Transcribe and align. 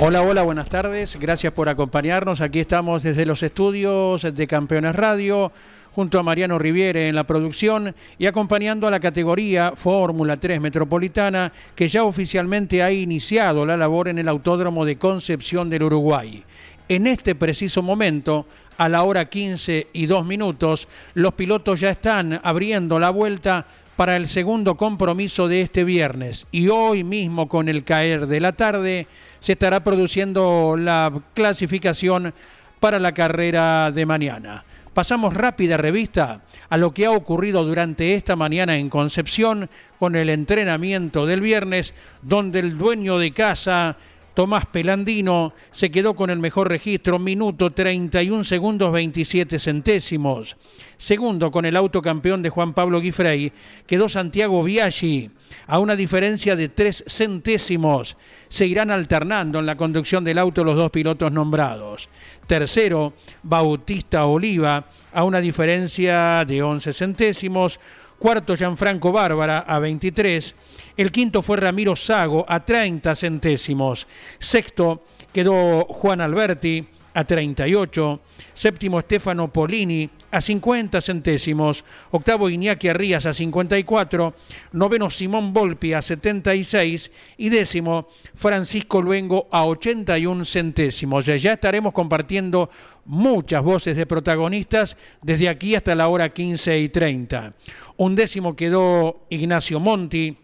Hola, 0.00 0.22
hola, 0.22 0.42
buenas 0.42 0.68
tardes. 0.68 1.18
Gracias 1.18 1.52
por 1.52 1.68
acompañarnos. 1.68 2.40
Aquí 2.40 2.60
estamos 2.60 3.02
desde 3.02 3.26
los 3.26 3.42
estudios 3.42 4.22
de 4.32 4.46
Campeones 4.46 4.94
Radio 4.94 5.50
junto 5.92 6.20
a 6.20 6.22
Mariano 6.22 6.56
Riviere 6.56 7.08
en 7.08 7.16
la 7.16 7.24
producción 7.24 7.96
y 8.16 8.26
acompañando 8.26 8.86
a 8.86 8.92
la 8.92 9.00
categoría 9.00 9.72
Fórmula 9.74 10.36
3 10.36 10.60
Metropolitana 10.60 11.52
que 11.74 11.88
ya 11.88 12.04
oficialmente 12.04 12.80
ha 12.80 12.92
iniciado 12.92 13.66
la 13.66 13.76
labor 13.76 14.06
en 14.06 14.20
el 14.20 14.28
Autódromo 14.28 14.84
de 14.84 14.98
Concepción 14.98 15.68
del 15.68 15.82
Uruguay. 15.82 16.44
En 16.88 17.08
este 17.08 17.34
preciso 17.34 17.82
momento, 17.82 18.46
a 18.76 18.88
la 18.88 19.02
hora 19.02 19.28
15 19.28 19.88
y 19.92 20.06
2 20.06 20.24
minutos, 20.24 20.86
los 21.14 21.34
pilotos 21.34 21.80
ya 21.80 21.90
están 21.90 22.40
abriendo 22.44 23.00
la 23.00 23.10
vuelta 23.10 23.66
para 23.96 24.14
el 24.14 24.28
segundo 24.28 24.76
compromiso 24.76 25.48
de 25.48 25.60
este 25.60 25.82
viernes 25.82 26.46
y 26.52 26.68
hoy 26.68 27.02
mismo 27.02 27.48
con 27.48 27.68
el 27.68 27.82
caer 27.82 28.28
de 28.28 28.38
la 28.40 28.52
tarde 28.52 29.08
se 29.40 29.52
estará 29.52 29.82
produciendo 29.84 30.76
la 30.78 31.12
clasificación 31.34 32.34
para 32.80 32.98
la 32.98 33.12
carrera 33.12 33.90
de 33.92 34.06
mañana. 34.06 34.64
Pasamos 34.94 35.34
rápida 35.34 35.76
revista 35.76 36.40
a 36.68 36.76
lo 36.76 36.92
que 36.92 37.06
ha 37.06 37.12
ocurrido 37.12 37.64
durante 37.64 38.14
esta 38.14 38.34
mañana 38.34 38.78
en 38.78 38.90
Concepción 38.90 39.70
con 39.98 40.16
el 40.16 40.28
entrenamiento 40.28 41.24
del 41.24 41.40
viernes, 41.40 41.94
donde 42.22 42.58
el 42.58 42.76
dueño 42.76 43.18
de 43.18 43.32
casa 43.32 43.96
Tomás 44.38 44.66
Pelandino 44.66 45.52
se 45.72 45.90
quedó 45.90 46.14
con 46.14 46.30
el 46.30 46.38
mejor 46.38 46.68
registro, 46.68 47.18
minuto 47.18 47.72
31 47.72 48.44
segundos 48.44 48.92
27 48.92 49.58
centésimos. 49.58 50.56
Segundo, 50.96 51.50
con 51.50 51.64
el 51.64 51.74
autocampeón 51.74 52.40
de 52.40 52.48
Juan 52.48 52.72
Pablo 52.72 53.00
Guifrey, 53.00 53.52
quedó 53.84 54.08
Santiago 54.08 54.62
Biaggi 54.62 55.32
a 55.66 55.80
una 55.80 55.96
diferencia 55.96 56.54
de 56.54 56.68
3 56.68 57.06
centésimos. 57.08 58.16
Se 58.48 58.64
irán 58.64 58.92
alternando 58.92 59.58
en 59.58 59.66
la 59.66 59.76
conducción 59.76 60.22
del 60.22 60.38
auto 60.38 60.62
los 60.62 60.76
dos 60.76 60.92
pilotos 60.92 61.32
nombrados. 61.32 62.08
Tercero, 62.46 63.14
Bautista 63.42 64.24
Oliva 64.26 64.86
a 65.12 65.24
una 65.24 65.40
diferencia 65.40 66.44
de 66.44 66.62
11 66.62 66.92
centésimos. 66.92 67.80
Cuarto, 68.18 68.56
Gianfranco 68.56 69.12
Bárbara 69.12 69.58
a 69.60 69.78
23. 69.78 70.54
El 70.96 71.12
quinto 71.12 71.42
fue 71.42 71.56
Ramiro 71.56 71.94
Sago 71.94 72.44
a 72.48 72.64
30 72.64 73.14
centésimos. 73.14 74.08
Sexto 74.40 75.04
quedó 75.32 75.84
Juan 75.84 76.20
Alberti 76.20 76.84
a 77.14 77.24
38. 77.24 78.20
Séptimo, 78.54 79.00
Stefano 79.00 79.52
Polini 79.52 80.10
a 80.30 80.40
50 80.40 81.00
centésimos. 81.00 81.84
Octavo, 82.10 82.50
Iñaki 82.50 82.88
Arrías 82.88 83.26
a 83.26 83.34
54. 83.34 84.34
Noveno, 84.72 85.10
Simón 85.10 85.52
Volpi 85.52 85.92
a 85.92 86.02
76. 86.02 87.10
Y 87.36 87.48
décimo, 87.50 88.08
Francisco 88.34 89.00
Luengo 89.00 89.48
a 89.50 89.64
81 89.64 90.44
centésimos. 90.44 91.26
Ya 91.26 91.52
estaremos 91.52 91.92
compartiendo 91.92 92.70
muchas 93.08 93.64
voces 93.64 93.96
de 93.96 94.06
protagonistas 94.06 94.96
desde 95.22 95.48
aquí 95.48 95.74
hasta 95.74 95.94
la 95.94 96.08
hora 96.08 96.28
15 96.28 96.78
y 96.78 96.88
30. 96.90 97.54
Un 97.96 98.14
décimo 98.14 98.54
quedó 98.54 99.24
Ignacio 99.30 99.80
Monti, 99.80 100.36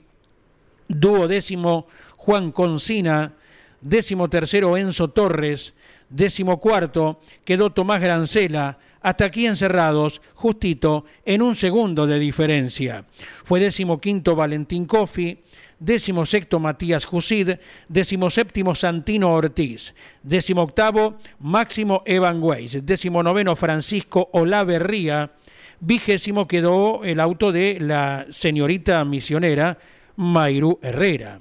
duodécimo 0.88 1.86
Juan 2.16 2.50
Concina, 2.52 3.34
décimo 3.82 4.30
tercero 4.30 4.78
Enzo 4.78 5.08
Torres, 5.08 5.74
décimo 6.08 6.58
cuarto 6.58 7.20
quedó 7.44 7.70
Tomás 7.70 8.00
Grancela, 8.00 8.78
hasta 9.02 9.26
aquí 9.26 9.46
encerrados, 9.46 10.22
justito, 10.34 11.04
en 11.26 11.42
un 11.42 11.56
segundo 11.56 12.06
de 12.06 12.18
diferencia. 12.18 13.04
Fue 13.44 13.60
décimo 13.60 14.00
quinto 14.00 14.34
Valentín 14.34 14.86
Cofi, 14.86 15.43
décimo 15.78 16.26
sexto 16.26 16.60
Matías 16.60 17.04
Jusid, 17.04 17.58
décimo 17.88 18.30
séptimo 18.30 18.74
Santino 18.74 19.32
Ortiz, 19.32 19.94
décimo 20.22 20.62
octavo 20.62 21.18
Máximo 21.40 22.02
Evan 22.06 22.42
Weiss, 22.42 22.84
décimo 22.84 23.22
noveno 23.22 23.56
Francisco 23.56 24.30
Olaverría, 24.32 25.32
vigésimo 25.80 26.46
quedó 26.48 27.04
el 27.04 27.20
auto 27.20 27.52
de 27.52 27.78
la 27.80 28.26
señorita 28.30 29.04
misionera 29.04 29.78
Mayru 30.16 30.78
Herrera. 30.82 31.40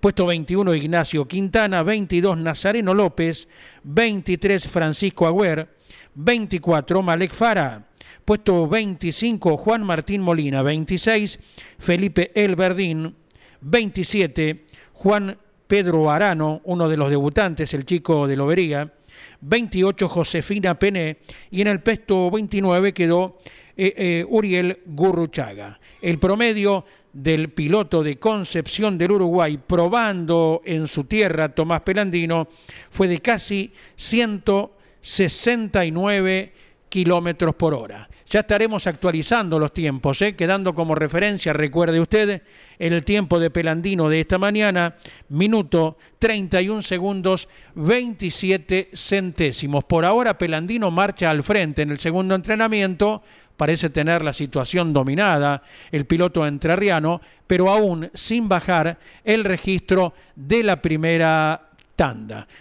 Puesto 0.00 0.26
21 0.26 0.74
Ignacio 0.74 1.26
Quintana, 1.28 1.82
22 1.82 2.36
Nazareno 2.38 2.92
López, 2.92 3.48
23 3.84 4.68
Francisco 4.68 5.26
Agüer, 5.26 5.68
24 6.14 7.02
Malek 7.02 7.32
Fara. 7.32 7.86
Puesto 8.24 8.68
25 8.68 9.56
Juan 9.56 9.82
Martín 9.82 10.20
Molina, 10.22 10.62
26 10.62 11.40
Felipe 11.78 12.30
Elberdín, 12.34 13.16
27 13.62 14.64
Juan 14.92 15.36
Pedro 15.66 16.10
Arano, 16.10 16.60
uno 16.64 16.88
de 16.88 16.96
los 16.96 17.10
debutantes, 17.10 17.72
el 17.74 17.86
chico 17.86 18.26
de 18.26 18.36
Lobería, 18.36 18.92
28 19.40 20.08
Josefina 20.08 20.78
Pené 20.78 21.18
y 21.50 21.60
en 21.62 21.68
el 21.68 21.80
puesto 21.80 22.30
29 22.30 22.92
quedó 22.92 23.38
eh, 23.76 23.94
eh, 23.96 24.26
Uriel 24.28 24.80
Gurruchaga. 24.86 25.80
El 26.00 26.18
promedio 26.18 26.84
del 27.12 27.50
piloto 27.50 28.02
de 28.02 28.18
Concepción 28.18 28.96
del 28.98 29.12
Uruguay 29.12 29.58
probando 29.58 30.62
en 30.64 30.88
su 30.88 31.04
tierra 31.04 31.54
Tomás 31.54 31.82
Pelandino 31.82 32.48
fue 32.90 33.06
de 33.08 33.20
casi 33.20 33.72
169 33.96 36.52
kilómetros 36.92 37.54
por 37.54 37.72
hora. 37.72 38.06
Ya 38.26 38.40
estaremos 38.40 38.86
actualizando 38.86 39.58
los 39.58 39.72
tiempos, 39.72 40.20
¿eh? 40.20 40.36
quedando 40.36 40.74
como 40.74 40.94
referencia, 40.94 41.54
recuerde 41.54 41.98
usted, 41.98 42.42
el 42.78 43.02
tiempo 43.02 43.40
de 43.40 43.48
Pelandino 43.48 44.10
de 44.10 44.20
esta 44.20 44.36
mañana, 44.36 44.96
minuto 45.30 45.96
31 46.18 46.82
segundos 46.82 47.48
27 47.76 48.90
centésimos. 48.92 49.84
Por 49.84 50.04
ahora 50.04 50.36
Pelandino 50.36 50.90
marcha 50.90 51.30
al 51.30 51.42
frente 51.42 51.80
en 51.80 51.92
el 51.92 51.98
segundo 51.98 52.34
entrenamiento, 52.34 53.22
parece 53.56 53.88
tener 53.88 54.20
la 54.20 54.34
situación 54.34 54.92
dominada 54.92 55.62
el 55.92 56.04
piloto 56.04 56.46
entrerriano, 56.46 57.22
pero 57.46 57.70
aún 57.70 58.10
sin 58.12 58.50
bajar 58.50 58.98
el 59.24 59.44
registro 59.44 60.12
de 60.36 60.62
la 60.62 60.82
primera 60.82 61.71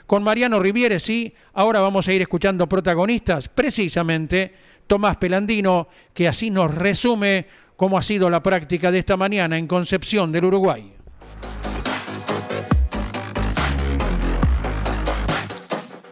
Con 0.06 0.22
Mariano 0.22 0.60
Riviere, 0.60 1.00
sí, 1.00 1.34
ahora 1.54 1.80
vamos 1.80 2.08
a 2.08 2.14
ir 2.14 2.22
escuchando 2.22 2.70
protagonistas, 2.70 3.48
precisamente 3.48 4.54
Tomás 4.86 5.18
Pelandino, 5.18 5.88
que 6.14 6.28
así 6.28 6.52
nos 6.52 6.74
resume 6.74 7.48
cómo 7.76 7.98
ha 7.98 8.04
sido 8.04 8.30
la 8.30 8.44
práctica 8.44 8.92
de 8.92 9.00
esta 9.00 9.18
mañana 9.18 9.58
en 9.58 9.66
Concepción 9.66 10.32
del 10.32 10.46
Uruguay. 10.46 10.94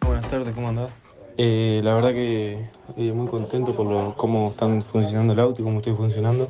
Buenas 0.02 0.28
tardes, 0.32 0.56
¿cómo 0.56 0.70
andás? 0.70 0.90
Eh, 1.42 1.80
la 1.86 1.94
verdad 1.94 2.12
que 2.12 2.66
eh, 2.98 3.14
muy 3.14 3.28
contento 3.28 3.74
por 3.74 3.86
lo, 3.86 4.14
cómo 4.18 4.50
están 4.50 4.84
funcionando 4.84 5.32
el 5.32 5.40
auto 5.40 5.62
y 5.62 5.64
cómo 5.64 5.78
estoy 5.78 5.94
funcionando. 5.94 6.50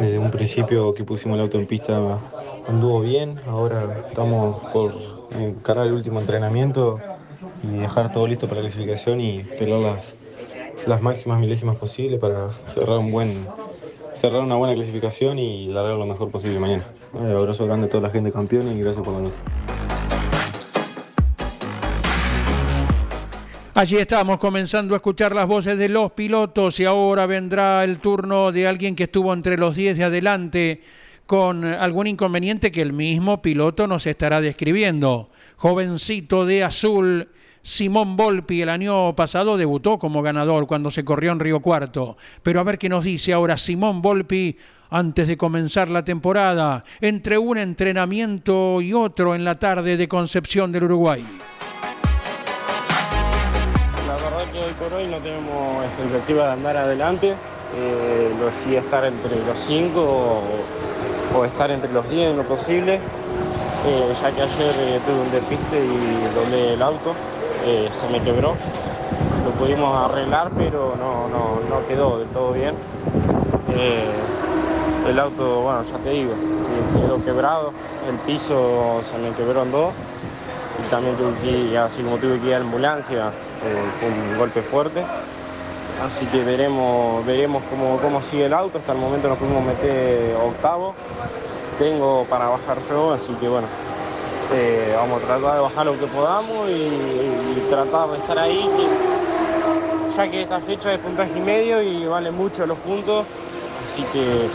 Desde 0.00 0.18
un 0.18 0.30
principio 0.30 0.94
que 0.94 1.04
pusimos 1.04 1.36
el 1.36 1.42
auto 1.42 1.58
en 1.58 1.66
pista 1.66 2.18
anduvo 2.66 3.02
bien, 3.02 3.38
ahora 3.46 4.06
estamos 4.08 4.56
por 4.72 4.94
encarar 5.38 5.86
el 5.86 5.92
último 5.92 6.18
entrenamiento 6.18 6.98
y 7.62 7.76
dejar 7.76 8.10
todo 8.10 8.26
listo 8.26 8.48
para 8.48 8.62
la 8.62 8.68
clasificación 8.70 9.20
y 9.20 9.42
pelear 9.42 9.80
las, 9.80 10.14
las 10.86 11.02
máximas 11.02 11.38
milésimas 11.38 11.76
posibles 11.76 12.18
para 12.18 12.52
cerrar 12.68 13.00
un 13.00 13.12
buen 13.12 13.46
cerrar 14.14 14.40
una 14.40 14.56
buena 14.56 14.72
clasificación 14.72 15.38
y 15.38 15.66
largar 15.66 15.96
lo 15.96 16.06
mejor 16.06 16.30
posible 16.30 16.58
mañana. 16.58 16.86
Un 17.12 17.26
abrazo 17.26 17.66
grande 17.66 17.86
a 17.86 17.90
toda 17.90 18.04
la 18.04 18.10
gente 18.10 18.32
campeona 18.32 18.72
y 18.72 18.80
gracias 18.80 19.04
por 19.04 19.14
venir. 19.14 19.32
Allí 23.74 23.96
estamos 23.96 24.36
comenzando 24.36 24.94
a 24.94 24.98
escuchar 24.98 25.34
las 25.34 25.46
voces 25.46 25.78
de 25.78 25.88
los 25.88 26.12
pilotos 26.12 26.78
y 26.78 26.84
ahora 26.84 27.24
vendrá 27.24 27.82
el 27.84 28.00
turno 28.00 28.52
de 28.52 28.68
alguien 28.68 28.94
que 28.94 29.04
estuvo 29.04 29.32
entre 29.32 29.56
los 29.56 29.74
10 29.74 29.96
de 29.96 30.04
adelante 30.04 30.82
con 31.24 31.64
algún 31.64 32.06
inconveniente 32.06 32.70
que 32.70 32.82
el 32.82 32.92
mismo 32.92 33.40
piloto 33.40 33.86
nos 33.86 34.06
estará 34.06 34.42
describiendo. 34.42 35.30
jovencito 35.56 36.44
de 36.44 36.64
azul. 36.64 37.28
Simón 37.62 38.14
Volpi 38.14 38.60
el 38.60 38.68
año 38.68 39.16
pasado 39.16 39.56
debutó 39.56 39.98
como 39.98 40.20
ganador 40.20 40.66
cuando 40.66 40.90
se 40.90 41.04
corrió 41.04 41.32
en 41.32 41.40
Río 41.40 41.60
Cuarto. 41.60 42.18
Pero 42.42 42.60
a 42.60 42.64
ver 42.64 42.76
qué 42.76 42.90
nos 42.90 43.04
dice 43.04 43.32
ahora 43.32 43.56
Simón 43.56 44.02
Volpi 44.02 44.58
antes 44.90 45.26
de 45.26 45.38
comenzar 45.38 45.88
la 45.88 46.04
temporada, 46.04 46.84
entre 47.00 47.38
un 47.38 47.56
entrenamiento 47.56 48.82
y 48.82 48.92
otro 48.92 49.34
en 49.34 49.44
la 49.44 49.58
tarde 49.58 49.96
de 49.96 50.08
Concepción 50.08 50.72
del 50.72 50.84
Uruguay. 50.84 51.24
Hoy 54.64 54.72
por 54.74 54.92
hoy 54.92 55.08
no 55.08 55.16
tenemos 55.18 55.84
expectativa 55.86 56.46
de 56.46 56.52
andar 56.52 56.76
adelante, 56.76 57.34
eh, 57.74 58.32
lo 58.38 58.48
sí 58.62 58.76
estar 58.76 59.04
entre 59.04 59.44
los 59.44 59.58
cinco 59.66 60.40
o, 61.34 61.44
estar 61.44 61.72
entre 61.72 61.92
los 61.92 62.08
diez 62.08 62.30
en 62.30 62.36
lo 62.36 62.44
posible, 62.44 62.94
eh, 62.94 64.14
ya 64.22 64.30
que 64.30 64.42
ayer 64.42 64.74
eh, 64.78 65.00
tuve 65.04 65.20
un 65.20 65.32
despiste 65.32 65.84
y 65.84 66.34
doblé 66.34 66.74
el 66.74 66.82
auto. 66.82 67.12
Eh, 67.64 67.90
se 68.00 68.12
me 68.12 68.22
quebró. 68.22 68.54
Lo 69.44 69.50
pudimos 69.58 70.08
arreglar, 70.08 70.52
pero 70.56 70.94
no, 70.96 71.26
no, 71.28 71.88
quedó 71.88 72.20
del 72.20 72.28
todo 72.28 72.52
bien. 72.52 72.76
El 75.08 75.18
auto, 75.18 75.62
bueno, 75.62 75.82
ya 75.82 75.96
te 75.98 76.10
digo, 76.10 76.34
quedó 76.94 77.24
quebrado, 77.24 77.72
el 78.08 78.16
piso 78.18 79.02
se 79.10 79.18
me 79.18 79.34
quebró 79.34 79.64
en 79.64 79.72
dos 79.72 79.92
también 80.92 81.16
tuve 81.16 81.32
que 81.70 81.78
así 81.78 82.02
como 82.02 82.18
tuve 82.18 82.38
que 82.38 82.48
ir 82.48 82.54
a 82.54 82.58
la 82.58 82.64
ambulancia, 82.66 83.28
eh, 83.64 83.82
fue 83.98 84.08
un 84.10 84.38
golpe 84.38 84.60
fuerte. 84.60 85.02
Así 86.04 86.26
que 86.26 86.44
veremos, 86.44 87.24
veremos 87.24 87.62
cómo, 87.70 87.96
cómo 87.96 88.22
sigue 88.22 88.44
el 88.44 88.52
auto. 88.52 88.78
Hasta 88.78 88.92
el 88.92 88.98
momento 88.98 89.28
nos 89.28 89.38
pudimos 89.38 89.64
meter 89.64 90.36
octavo. 90.36 90.94
Tengo 91.78 92.26
para 92.28 92.46
bajar 92.46 92.78
yo, 92.86 93.12
así 93.12 93.32
que 93.40 93.48
bueno, 93.48 93.66
este, 94.52 94.94
vamos 94.94 95.22
a 95.22 95.26
tratar 95.26 95.54
de 95.54 95.60
bajar 95.60 95.86
lo 95.86 95.98
que 95.98 96.06
podamos 96.06 96.68
y, 96.68 97.70
tratar 97.70 98.10
de 98.10 98.18
estar 98.18 98.38
ahí, 98.38 98.68
ya 100.14 100.30
que 100.30 100.42
esta 100.42 100.60
fecha 100.60 100.92
es 100.92 101.00
puntaje 101.00 101.38
y 101.38 101.40
medio 101.40 101.80
y 101.80 102.04
vale 102.04 102.30
mucho 102.30 102.66
los 102.66 102.76
puntos, 102.78 103.24
así 103.90 104.02
que 104.12 104.48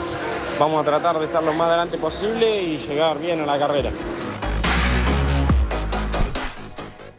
vamos 0.59 0.81
a 0.81 0.83
tratar 0.87 1.17
de 1.17 1.25
estar 1.25 1.41
lo 1.41 1.51
más 1.53 1.69
adelante 1.69 1.97
posible 1.97 2.61
y 2.61 2.77
llegar 2.77 3.17
bien 3.17 3.41
a 3.41 3.47
la 3.47 3.57
carrera. 3.57 3.89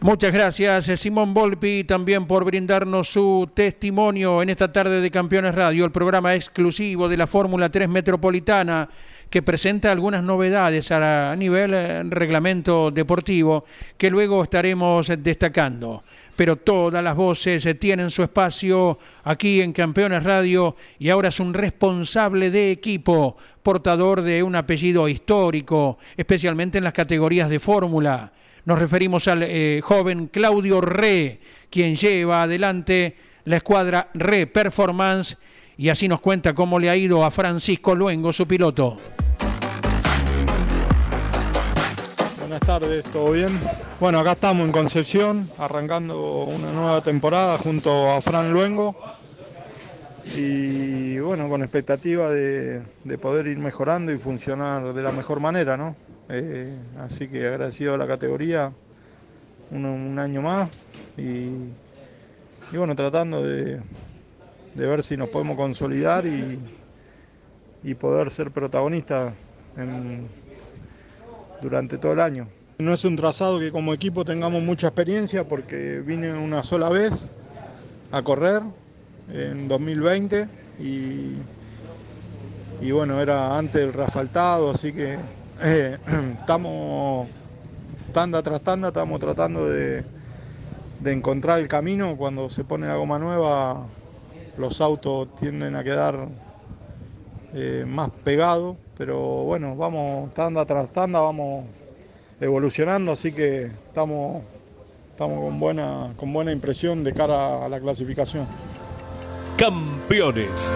Muchas 0.00 0.32
gracias, 0.32 0.88
eh, 0.88 0.96
Simón 0.96 1.34
Volpi, 1.34 1.82
también 1.82 2.28
por 2.28 2.44
brindarnos 2.44 3.08
su 3.08 3.50
testimonio 3.52 4.40
en 4.42 4.48
esta 4.48 4.70
tarde 4.70 5.00
de 5.00 5.10
Campeones 5.10 5.56
Radio, 5.56 5.84
el 5.84 5.90
programa 5.90 6.36
exclusivo 6.36 7.08
de 7.08 7.16
la 7.16 7.26
Fórmula 7.26 7.68
3 7.68 7.88
Metropolitana 7.88 8.88
que 9.28 9.42
presenta 9.42 9.90
algunas 9.90 10.22
novedades 10.22 10.92
a 10.92 11.34
nivel 11.36 11.74
eh, 11.74 12.04
reglamento 12.04 12.92
deportivo 12.92 13.64
que 13.96 14.08
luego 14.08 14.44
estaremos 14.44 15.10
destacando. 15.18 16.04
Pero 16.36 16.54
todas 16.54 17.02
las 17.02 17.16
voces 17.16 17.66
eh, 17.66 17.74
tienen 17.74 18.10
su 18.10 18.22
espacio 18.22 19.00
aquí 19.24 19.60
en 19.60 19.72
Campeones 19.72 20.22
Radio 20.22 20.76
y 21.00 21.08
ahora 21.08 21.30
es 21.30 21.40
un 21.40 21.52
responsable 21.52 22.52
de 22.52 22.70
equipo, 22.70 23.36
portador 23.64 24.22
de 24.22 24.44
un 24.44 24.54
apellido 24.54 25.08
histórico, 25.08 25.98
especialmente 26.16 26.78
en 26.78 26.84
las 26.84 26.92
categorías 26.92 27.50
de 27.50 27.58
fórmula. 27.58 28.32
Nos 28.64 28.78
referimos 28.78 29.28
al 29.28 29.42
eh, 29.42 29.80
joven 29.82 30.26
Claudio 30.26 30.80
Re, 30.80 31.40
quien 31.70 31.96
lleva 31.96 32.42
adelante 32.42 33.16
la 33.44 33.56
escuadra 33.56 34.10
Re 34.14 34.46
Performance 34.46 35.36
y 35.76 35.88
así 35.88 36.08
nos 36.08 36.20
cuenta 36.20 36.54
cómo 36.54 36.78
le 36.78 36.90
ha 36.90 36.96
ido 36.96 37.24
a 37.24 37.30
Francisco 37.30 37.94
Luengo, 37.94 38.32
su 38.32 38.46
piloto. 38.46 38.98
Buenas 42.40 42.60
tardes, 42.60 43.04
¿todo 43.04 43.30
bien? 43.30 43.58
Bueno, 44.00 44.18
acá 44.18 44.32
estamos 44.32 44.66
en 44.66 44.72
Concepción, 44.72 45.48
arrancando 45.58 46.44
una 46.44 46.72
nueva 46.72 47.02
temporada 47.02 47.58
junto 47.58 48.10
a 48.10 48.20
Fran 48.20 48.52
Luengo. 48.52 48.96
Y 50.36 51.18
bueno, 51.20 51.48
con 51.48 51.62
expectativa 51.62 52.28
de, 52.30 52.82
poder 53.20 53.46
ir 53.46 53.58
mejorando 53.58 54.12
y 54.12 54.18
funcionar 54.18 54.92
de 54.92 55.02
la 55.02 55.12
mejor 55.12 55.40
manera, 55.40 55.76
¿no? 55.76 55.96
Eh, 56.30 56.74
así 56.98 57.28
que 57.28 57.46
agradecido 57.46 57.94
a 57.94 57.98
la 57.98 58.06
categoría 58.06 58.72
un, 59.70 60.18
año 60.18 60.42
más 60.42 60.68
y 61.16 62.76
bueno, 62.76 62.94
tratando 62.94 63.42
de, 63.42 63.80
de 64.74 64.86
ver 64.86 65.02
si 65.02 65.16
nos 65.16 65.28
podemos 65.28 65.56
consolidar 65.56 66.26
y, 66.26 66.58
y 67.82 67.94
poder 67.94 68.30
ser 68.30 68.50
protagonistas 68.50 69.34
durante 71.60 71.98
todo 71.98 72.12
el 72.12 72.20
año. 72.20 72.48
No 72.78 72.92
es 72.92 73.04
un 73.04 73.16
trazado 73.16 73.58
que 73.58 73.72
como 73.72 73.92
equipo 73.92 74.24
tengamos 74.24 74.62
mucha 74.62 74.88
experiencia 74.88 75.44
porque 75.44 76.00
vine 76.00 76.32
una 76.32 76.62
sola 76.62 76.88
vez 76.88 77.30
a 78.12 78.22
correr 78.22 78.62
en 79.32 79.68
2020 79.68 80.48
y, 80.80 81.34
y 82.80 82.90
bueno, 82.92 83.20
era 83.20 83.58
antes 83.58 83.80
del 83.80 83.92
refaltado, 83.92 84.70
así 84.70 84.92
que 84.92 85.18
eh, 85.62 85.98
estamos 86.40 87.28
tanda 88.12 88.42
tras 88.42 88.62
tanda, 88.62 88.88
estamos 88.88 89.20
tratando 89.20 89.68
de, 89.68 90.04
de 91.00 91.12
encontrar 91.12 91.58
el 91.58 91.68
camino. 91.68 92.16
Cuando 92.16 92.50
se 92.50 92.64
pone 92.64 92.86
la 92.86 92.96
goma 92.96 93.18
nueva 93.18 93.86
los 94.58 94.80
autos 94.80 95.34
tienden 95.36 95.76
a 95.76 95.84
quedar 95.84 96.28
eh, 97.54 97.84
más 97.86 98.10
pegados, 98.24 98.76
pero 98.96 99.18
bueno, 99.44 99.76
vamos 99.76 100.34
tanda 100.34 100.64
tras 100.66 100.90
tanda, 100.90 101.20
vamos 101.20 101.64
evolucionando, 102.40 103.12
así 103.12 103.32
que 103.32 103.66
estamos, 103.66 104.42
estamos 105.10 105.44
con, 105.44 105.60
buena, 105.60 106.12
con 106.16 106.32
buena 106.32 106.52
impresión 106.52 107.04
de 107.04 107.14
cara 107.14 107.64
a 107.64 107.68
la 107.68 107.80
clasificación. 107.80 108.46
Campeones. 109.56 110.72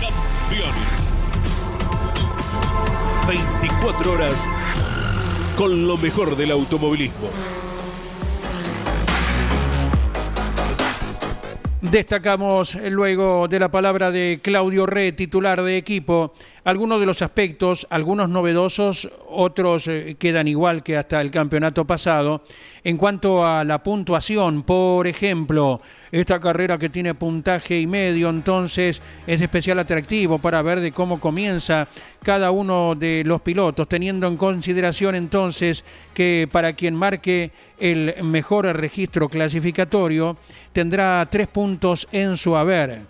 Campeones. 0.00 0.99
24 3.30 4.12
horas 4.12 4.32
con 5.56 5.86
lo 5.86 5.96
mejor 5.96 6.34
del 6.36 6.50
automovilismo. 6.50 7.28
Destacamos 11.80 12.74
luego 12.74 13.46
de 13.46 13.60
la 13.60 13.70
palabra 13.70 14.10
de 14.10 14.40
Claudio 14.42 14.84
Re, 14.84 15.12
titular 15.12 15.62
de 15.62 15.76
equipo, 15.76 16.34
algunos 16.64 17.00
de 17.00 17.06
los 17.06 17.22
aspectos, 17.22 17.86
algunos 17.90 18.28
novedosos, 18.28 19.08
otros 19.28 19.88
eh, 19.88 20.16
quedan 20.18 20.48
igual 20.48 20.82
que 20.82 20.96
hasta 20.96 21.20
el 21.20 21.30
campeonato 21.30 21.86
pasado. 21.86 22.42
En 22.84 22.96
cuanto 22.96 23.44
a 23.44 23.64
la 23.64 23.82
puntuación, 23.82 24.62
por 24.62 25.06
ejemplo, 25.06 25.80
esta 26.12 26.40
carrera 26.40 26.78
que 26.78 26.88
tiene 26.88 27.14
puntaje 27.14 27.78
y 27.78 27.86
medio, 27.86 28.30
entonces 28.30 29.00
es 29.26 29.40
especial 29.40 29.78
atractivo 29.78 30.38
para 30.38 30.62
ver 30.62 30.80
de 30.80 30.92
cómo 30.92 31.20
comienza 31.20 31.88
cada 32.22 32.50
uno 32.50 32.94
de 32.94 33.22
los 33.24 33.40
pilotos, 33.42 33.88
teniendo 33.88 34.26
en 34.26 34.36
consideración 34.36 35.14
entonces 35.14 35.84
que 36.14 36.48
para 36.50 36.72
quien 36.74 36.94
marque 36.94 37.52
el 37.78 38.22
mejor 38.22 38.66
registro 38.76 39.28
clasificatorio 39.28 40.36
tendrá 40.72 41.26
tres 41.30 41.48
puntos 41.48 42.06
en 42.12 42.36
su 42.36 42.56
haber. 42.56 43.02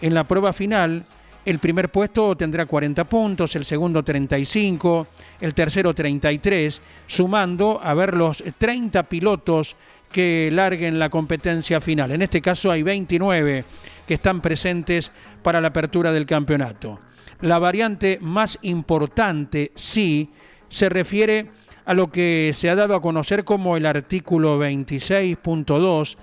En 0.00 0.14
la 0.14 0.24
prueba 0.24 0.52
final, 0.52 1.04
el 1.46 1.60
primer 1.60 1.90
puesto 1.90 2.36
tendrá 2.36 2.66
40 2.66 3.04
puntos, 3.04 3.54
el 3.54 3.64
segundo 3.64 4.02
35, 4.02 5.06
el 5.40 5.54
tercero 5.54 5.94
33, 5.94 6.82
sumando 7.06 7.80
a 7.80 7.94
ver 7.94 8.14
los 8.14 8.42
30 8.58 9.04
pilotos 9.04 9.76
que 10.10 10.50
larguen 10.52 10.98
la 10.98 11.08
competencia 11.08 11.80
final. 11.80 12.10
En 12.10 12.22
este 12.22 12.42
caso 12.42 12.72
hay 12.72 12.82
29 12.82 13.64
que 14.08 14.14
están 14.14 14.40
presentes 14.40 15.12
para 15.44 15.60
la 15.60 15.68
apertura 15.68 16.10
del 16.10 16.26
campeonato. 16.26 16.98
La 17.40 17.60
variante 17.60 18.18
más 18.20 18.58
importante, 18.62 19.70
sí, 19.76 20.30
se 20.68 20.88
refiere 20.88 21.50
a 21.84 21.94
lo 21.94 22.10
que 22.10 22.50
se 22.54 22.70
ha 22.70 22.74
dado 22.74 22.96
a 22.96 23.00
conocer 23.00 23.44
como 23.44 23.76
el 23.76 23.86
artículo 23.86 24.58
26.2, 24.58 26.16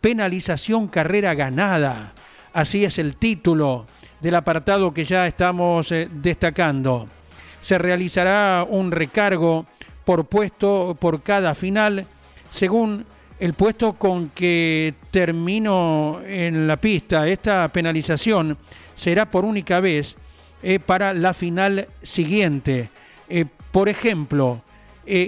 penalización 0.00 0.88
carrera 0.88 1.34
ganada. 1.34 2.14
Así 2.52 2.84
es 2.84 2.98
el 2.98 3.16
título 3.16 3.86
del 4.20 4.34
apartado 4.34 4.92
que 4.92 5.04
ya 5.04 5.26
estamos 5.26 5.92
eh, 5.92 6.08
destacando. 6.10 7.08
Se 7.60 7.78
realizará 7.78 8.66
un 8.68 8.90
recargo 8.90 9.66
por 10.04 10.26
puesto 10.26 10.96
por 10.98 11.22
cada 11.22 11.54
final 11.54 12.06
según 12.50 13.04
el 13.38 13.54
puesto 13.54 13.94
con 13.94 14.30
que 14.30 14.94
termino 15.10 16.20
en 16.24 16.66
la 16.66 16.76
pista. 16.76 17.28
Esta 17.28 17.68
penalización 17.68 18.56
será 18.94 19.26
por 19.26 19.44
única 19.44 19.80
vez 19.80 20.16
eh, 20.62 20.78
para 20.78 21.12
la 21.12 21.34
final 21.34 21.88
siguiente. 22.02 22.88
Eh, 23.28 23.44
por 23.70 23.88
ejemplo, 23.88 24.62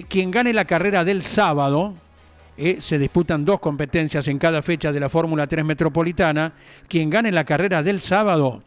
quien 0.08 0.30
gane 0.30 0.52
la 0.52 0.64
carrera 0.64 1.04
del 1.04 1.22
sábado, 1.22 1.94
se 2.56 2.98
disputan 2.98 3.44
dos 3.44 3.60
competencias 3.60 4.26
en 4.26 4.38
cada 4.38 4.60
fecha 4.62 4.90
de 4.90 4.98
la 4.98 5.08
Fórmula 5.08 5.46
3 5.46 5.64
Metropolitana, 5.64 6.52
quien 6.88 7.10
gane 7.10 7.30
la 7.30 7.44
carrera 7.44 7.82
del 7.84 8.00
sábado 8.00 8.62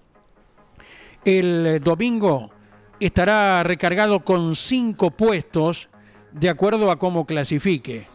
el 1.25 1.81
domingo 1.83 2.51
estará 2.99 3.63
recargado 3.63 4.21
con 4.21 4.55
cinco 4.55 5.11
puestos 5.11 5.89
de 6.31 6.49
acuerdo 6.49 6.91
a 6.91 6.97
cómo 6.97 7.25
clasifique. 7.25 8.05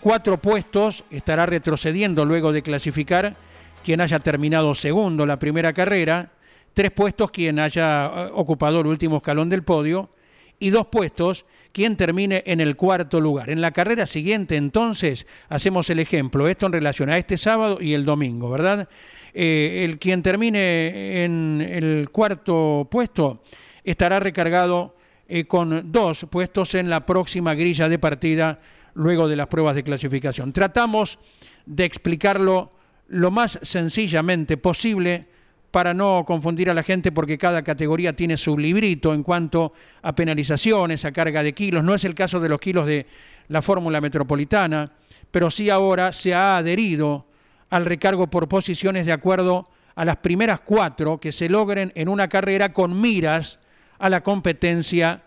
Cuatro 0.00 0.38
puestos 0.38 1.04
estará 1.10 1.46
retrocediendo 1.46 2.24
luego 2.24 2.52
de 2.52 2.62
clasificar 2.62 3.36
quien 3.84 4.00
haya 4.00 4.18
terminado 4.20 4.74
segundo 4.74 5.26
la 5.26 5.38
primera 5.38 5.72
carrera, 5.72 6.30
tres 6.74 6.90
puestos 6.90 7.30
quien 7.30 7.58
haya 7.58 8.06
eh, 8.06 8.30
ocupado 8.34 8.80
el 8.80 8.86
último 8.86 9.18
escalón 9.18 9.48
del 9.48 9.62
podio 9.62 10.10
y 10.60 10.70
dos 10.70 10.86
puestos 10.86 11.46
quien 11.72 11.96
termine 11.96 12.42
en 12.46 12.60
el 12.60 12.76
cuarto 12.76 13.20
lugar. 13.20 13.50
En 13.50 13.60
la 13.60 13.72
carrera 13.72 14.06
siguiente 14.06 14.56
entonces 14.56 15.26
hacemos 15.48 15.90
el 15.90 15.98
ejemplo, 15.98 16.46
esto 16.46 16.66
en 16.66 16.72
relación 16.72 17.10
a 17.10 17.18
este 17.18 17.36
sábado 17.36 17.78
y 17.80 17.94
el 17.94 18.04
domingo, 18.04 18.50
¿verdad? 18.50 18.88
Eh, 19.34 19.82
el 19.84 19.98
quien 19.98 20.22
termine 20.22 21.24
en 21.24 21.60
el 21.60 22.10
cuarto 22.10 22.86
puesto 22.90 23.42
estará 23.84 24.20
recargado 24.20 24.96
eh, 25.28 25.44
con 25.44 25.92
dos 25.92 26.26
puestos 26.28 26.74
en 26.74 26.90
la 26.90 27.06
próxima 27.06 27.54
grilla 27.54 27.88
de 27.88 27.98
partida 27.98 28.58
luego 28.94 29.28
de 29.28 29.36
las 29.36 29.46
pruebas 29.46 29.76
de 29.76 29.84
clasificación. 29.84 30.52
Tratamos 30.52 31.18
de 31.66 31.84
explicarlo 31.84 32.72
lo 33.06 33.30
más 33.30 33.58
sencillamente 33.62 34.56
posible 34.56 35.28
para 35.70 35.94
no 35.94 36.24
confundir 36.26 36.68
a 36.70 36.74
la 36.74 36.82
gente 36.82 37.12
porque 37.12 37.38
cada 37.38 37.62
categoría 37.62 38.14
tiene 38.14 38.36
su 38.36 38.58
librito 38.58 39.14
en 39.14 39.22
cuanto 39.22 39.72
a 40.02 40.14
penalizaciones, 40.14 41.04
a 41.04 41.12
carga 41.12 41.42
de 41.42 41.52
kilos. 41.52 41.84
No 41.84 41.94
es 41.94 42.04
el 42.04 42.14
caso 42.14 42.40
de 42.40 42.48
los 42.48 42.60
kilos 42.60 42.86
de 42.86 43.06
la 43.48 43.62
fórmula 43.62 44.00
metropolitana, 44.00 44.90
pero 45.30 45.50
sí 45.50 45.70
ahora 45.70 46.12
se 46.12 46.34
ha 46.34 46.56
adherido 46.56 47.26
al 47.70 47.86
recargo 47.86 48.28
por 48.28 48.48
posiciones 48.48 49.06
de 49.06 49.12
acuerdo 49.12 49.68
a 49.94 50.04
las 50.04 50.16
primeras 50.16 50.60
cuatro 50.60 51.20
que 51.20 51.32
se 51.32 51.48
logren 51.48 51.92
en 51.94 52.08
una 52.08 52.28
carrera 52.28 52.72
con 52.72 53.00
miras 53.00 53.58
a 53.98 54.08
la 54.08 54.22
competencia 54.22 55.22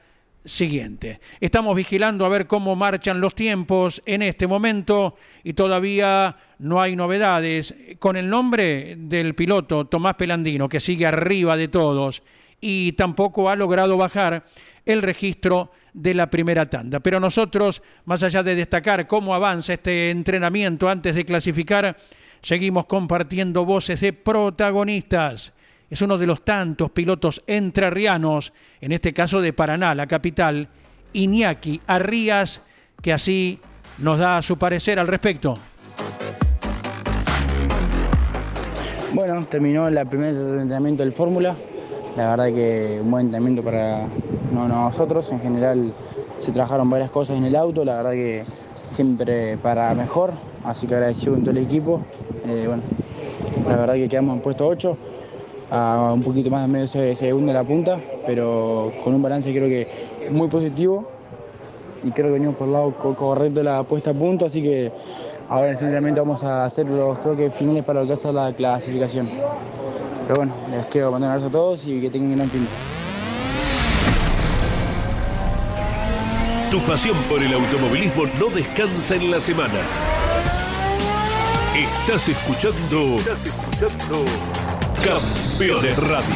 siguiente. 0.46 1.20
Estamos 1.40 1.76
vigilando 1.76 2.26
a 2.26 2.30
ver 2.30 2.48
cómo 2.48 2.76
marchan 2.76 3.22
los 3.22 3.34
tiempos 3.34 4.02
en 4.06 4.22
este 4.22 4.48
momento 4.48 5.16
y 5.44 5.54
todavía 5.54 6.36
no 6.60 6.82
hay 6.82 6.96
novedades. 6.96 7.74
Con 8.00 8.18
el 8.18 8.30
nombre 8.30 8.96
del 8.98 9.36
piloto 9.36 9.86
Tomás 9.86 10.16
Pelandino, 10.16 10.68
que 10.68 10.80
sigue 10.80 11.06
arriba 11.06 11.56
de 11.58 11.68
todos 11.68 12.24
y 12.60 12.94
tampoco 12.94 13.50
ha 13.50 13.56
logrado 13.56 13.98
bajar 13.98 14.46
el 14.86 15.02
registro 15.02 15.72
de 15.94 16.14
la 16.14 16.30
primera 16.30 16.70
tanda. 16.70 17.00
Pero 17.00 17.20
nosotros, 17.20 17.82
más 18.06 18.24
allá 18.24 18.44
de 18.44 18.56
destacar 18.56 19.08
cómo 19.08 19.36
avanza 19.36 19.74
este 19.74 20.10
entrenamiento 20.12 20.90
antes 20.90 21.16
de 21.16 21.26
clasificar, 21.26 21.98
seguimos 22.42 22.86
compartiendo 22.86 23.66
voces 23.66 24.02
de 24.02 24.14
protagonistas 24.14 25.54
es 25.94 26.02
uno 26.02 26.18
de 26.18 26.26
los 26.26 26.44
tantos 26.44 26.90
pilotos 26.90 27.44
entrerrianos, 27.46 28.52
en 28.82 28.94
este 28.94 29.14
caso 29.14 29.42
de 29.42 29.54
Paraná, 29.54 29.94
la 29.94 30.08
capital, 30.08 30.68
Iñaki 31.14 31.82
Arrías, 31.86 32.62
que 33.00 33.14
así 33.14 33.60
nos 34.00 34.18
da 34.18 34.42
su 34.42 34.58
parecer 34.58 34.98
al 34.98 35.08
respecto. 35.08 35.56
Bueno, 39.14 39.46
terminó 39.46 39.88
el 39.88 40.08
primer 40.08 40.34
entrenamiento 40.34 41.04
del 41.04 41.12
Fórmula. 41.12 41.56
La 42.18 42.32
verdad 42.32 42.48
que 42.48 42.98
un 43.00 43.12
buen 43.12 43.26
entrenamiento 43.28 43.62
para 43.62 44.08
nosotros. 44.52 45.32
En 45.32 45.42
general 45.42 45.94
se 46.38 46.52
trabajaron 46.52 46.90
varias 46.90 47.12
cosas 47.12 47.38
en 47.38 47.44
el 47.44 47.56
auto. 47.56 47.86
La 47.86 47.98
verdad 47.98 48.14
que 48.14 48.44
siempre 48.90 49.58
para 49.58 49.94
mejor. 49.94 50.34
Así 50.64 50.88
que 50.88 50.96
agradecido 50.96 51.34
con 51.34 51.42
todo 51.42 51.52
el 51.52 51.60
equipo. 51.60 52.04
Eh, 52.48 52.64
bueno, 52.66 52.82
la 53.68 53.76
verdad 53.76 53.94
que 53.94 54.10
quedamos 54.10 54.38
en 54.38 54.42
puesto 54.42 54.68
8 54.68 55.13
a 55.76 56.14
un 56.14 56.22
poquito 56.22 56.52
más 56.52 56.62
de 56.62 56.68
medio 56.68 56.88
segundo 56.88 57.52
en 57.52 57.58
la 57.58 57.64
punta, 57.64 58.00
pero 58.28 58.92
con 59.04 59.16
un 59.16 59.24
balance 59.24 59.52
creo 59.52 59.68
que 59.68 59.88
muy 60.30 60.48
positivo 60.48 61.10
y 62.04 62.12
creo 62.12 62.28
que 62.28 62.34
venimos 62.34 62.56
por 62.56 62.68
el 62.68 62.74
lado 62.74 62.94
correcto 62.94 63.62
de 63.62 63.64
la 63.64 63.82
puesta 63.82 64.12
a 64.12 64.14
punto, 64.14 64.46
así 64.46 64.62
que 64.62 64.92
ahora 65.50 65.76
simplemente 65.76 66.20
vamos 66.20 66.44
a 66.44 66.66
hacer 66.66 66.86
los 66.86 67.20
toques 67.20 67.52
finales 67.56 67.84
para 67.84 68.02
alcanzar 68.02 68.36
la 68.36 68.54
clasificación. 68.54 69.28
Pero 70.28 70.38
bueno, 70.38 70.54
les 70.70 70.86
quiero 70.86 71.12
mandar 71.12 71.30
un 71.30 71.32
abrazo 71.32 71.48
a 71.48 71.52
todos 71.52 71.88
y 71.88 72.00
que 72.00 72.10
tengan 72.12 72.30
un 72.30 72.38
gran 72.38 72.50
fin. 72.52 72.68
Tu 76.70 76.80
pasión 76.82 77.18
por 77.28 77.42
el 77.42 77.52
automovilismo 77.52 78.26
no 78.40 78.48
descansa 78.54 79.16
en 79.16 79.32
la 79.32 79.40
semana. 79.40 79.80
Estás 81.76 82.30
escuchando. 82.30 83.16
Estás 83.16 83.46
escuchando. 83.46 84.53
Campeones 85.04 85.98
Radio. 85.98 86.34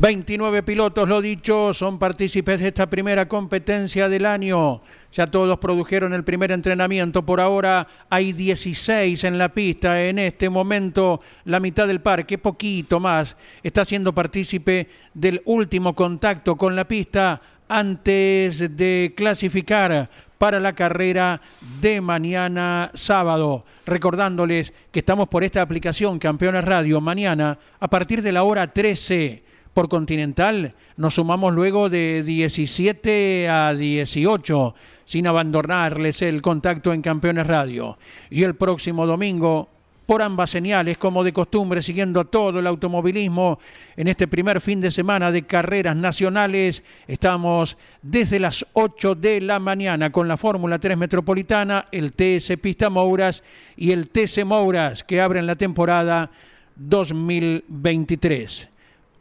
...29 0.00 0.64
pilotos, 0.64 1.08
lo 1.08 1.20
dicho, 1.20 1.72
son 1.74 1.98
partícipes 1.98 2.58
de 2.58 2.68
esta 2.68 2.88
primera 2.88 3.28
competencia 3.28 4.08
del 4.08 4.26
año. 4.26 4.80
Ya 5.12 5.28
todos 5.28 5.58
produjeron 5.58 6.14
el 6.14 6.24
primer 6.24 6.50
entrenamiento. 6.50 7.24
Por 7.24 7.40
ahora 7.40 7.86
hay 8.08 8.32
16 8.32 9.22
en 9.22 9.38
la 9.38 9.50
pista. 9.50 10.02
En 10.02 10.18
este 10.18 10.48
momento, 10.48 11.20
la 11.44 11.60
mitad 11.60 11.86
del 11.86 12.00
parque, 12.00 12.38
poquito 12.38 12.98
más, 12.98 13.36
está 13.62 13.84
siendo 13.84 14.12
partícipe 14.12 14.88
del 15.14 15.40
último 15.44 15.94
contacto 15.94 16.56
con 16.56 16.74
la 16.74 16.88
pista 16.88 17.40
antes 17.68 18.76
de 18.76 19.14
clasificar 19.16 20.10
para 20.42 20.58
la 20.58 20.72
carrera 20.72 21.40
de 21.80 22.00
mañana 22.00 22.90
sábado. 22.94 23.64
Recordándoles 23.86 24.72
que 24.90 24.98
estamos 24.98 25.28
por 25.28 25.44
esta 25.44 25.62
aplicación 25.62 26.18
Campeones 26.18 26.64
Radio 26.64 27.00
mañana 27.00 27.60
a 27.78 27.86
partir 27.86 28.22
de 28.22 28.32
la 28.32 28.42
hora 28.42 28.72
13 28.72 29.44
por 29.72 29.88
Continental. 29.88 30.74
Nos 30.96 31.14
sumamos 31.14 31.54
luego 31.54 31.88
de 31.88 32.24
17 32.24 33.48
a 33.48 33.72
18 33.72 34.74
sin 35.04 35.28
abandonarles 35.28 36.22
el 36.22 36.42
contacto 36.42 36.92
en 36.92 37.02
Campeones 37.02 37.46
Radio. 37.46 37.96
Y 38.28 38.42
el 38.42 38.56
próximo 38.56 39.06
domingo 39.06 39.68
por 40.12 40.20
ambas 40.20 40.50
señales, 40.50 40.98
como 40.98 41.24
de 41.24 41.32
costumbre, 41.32 41.80
siguiendo 41.80 42.26
todo 42.26 42.58
el 42.58 42.66
automovilismo 42.66 43.58
en 43.96 44.08
este 44.08 44.28
primer 44.28 44.60
fin 44.60 44.78
de 44.78 44.90
semana 44.90 45.32
de 45.32 45.44
carreras 45.44 45.96
nacionales. 45.96 46.84
Estamos 47.06 47.78
desde 48.02 48.38
las 48.38 48.66
8 48.74 49.14
de 49.14 49.40
la 49.40 49.58
mañana 49.58 50.12
con 50.12 50.28
la 50.28 50.36
Fórmula 50.36 50.78
3 50.78 50.98
Metropolitana, 50.98 51.86
el 51.90 52.12
TS 52.12 52.58
Pista 52.60 52.90
Mouras 52.90 53.42
y 53.74 53.92
el 53.92 54.10
TC 54.10 54.44
Mouras 54.44 55.02
que 55.02 55.18
abren 55.18 55.46
la 55.46 55.56
temporada 55.56 56.30
2023. 56.76 58.68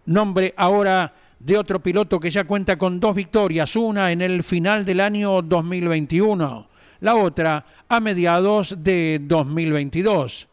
Nombre 0.07 0.53
ahora 0.57 1.13
de 1.39 1.57
otro 1.57 1.81
piloto 1.81 2.19
que 2.19 2.31
ya 2.31 2.43
cuenta 2.43 2.77
con 2.77 2.99
dos 2.99 3.15
victorias, 3.15 3.77
una 3.77 4.11
en 4.11 4.21
el 4.21 4.43
final 4.43 4.83
del 4.83 4.99
año 4.99 5.41
2021, 5.41 6.67
la 6.99 7.15
otra 7.15 7.65
a 7.87 8.01
mediados 8.01 8.75
de 8.83 9.21
2022. 9.23 10.49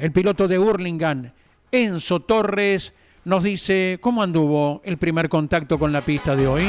El 0.00 0.12
piloto 0.12 0.48
de 0.48 0.58
Hurlingham, 0.58 1.30
Enzo 1.70 2.20
Torres, 2.20 2.94
nos 3.26 3.44
dice 3.44 3.98
cómo 4.00 4.22
anduvo 4.22 4.80
el 4.82 4.96
primer 4.96 5.28
contacto 5.28 5.78
con 5.78 5.92
la 5.92 6.00
pista 6.00 6.34
de 6.34 6.46
hoy. 6.48 6.62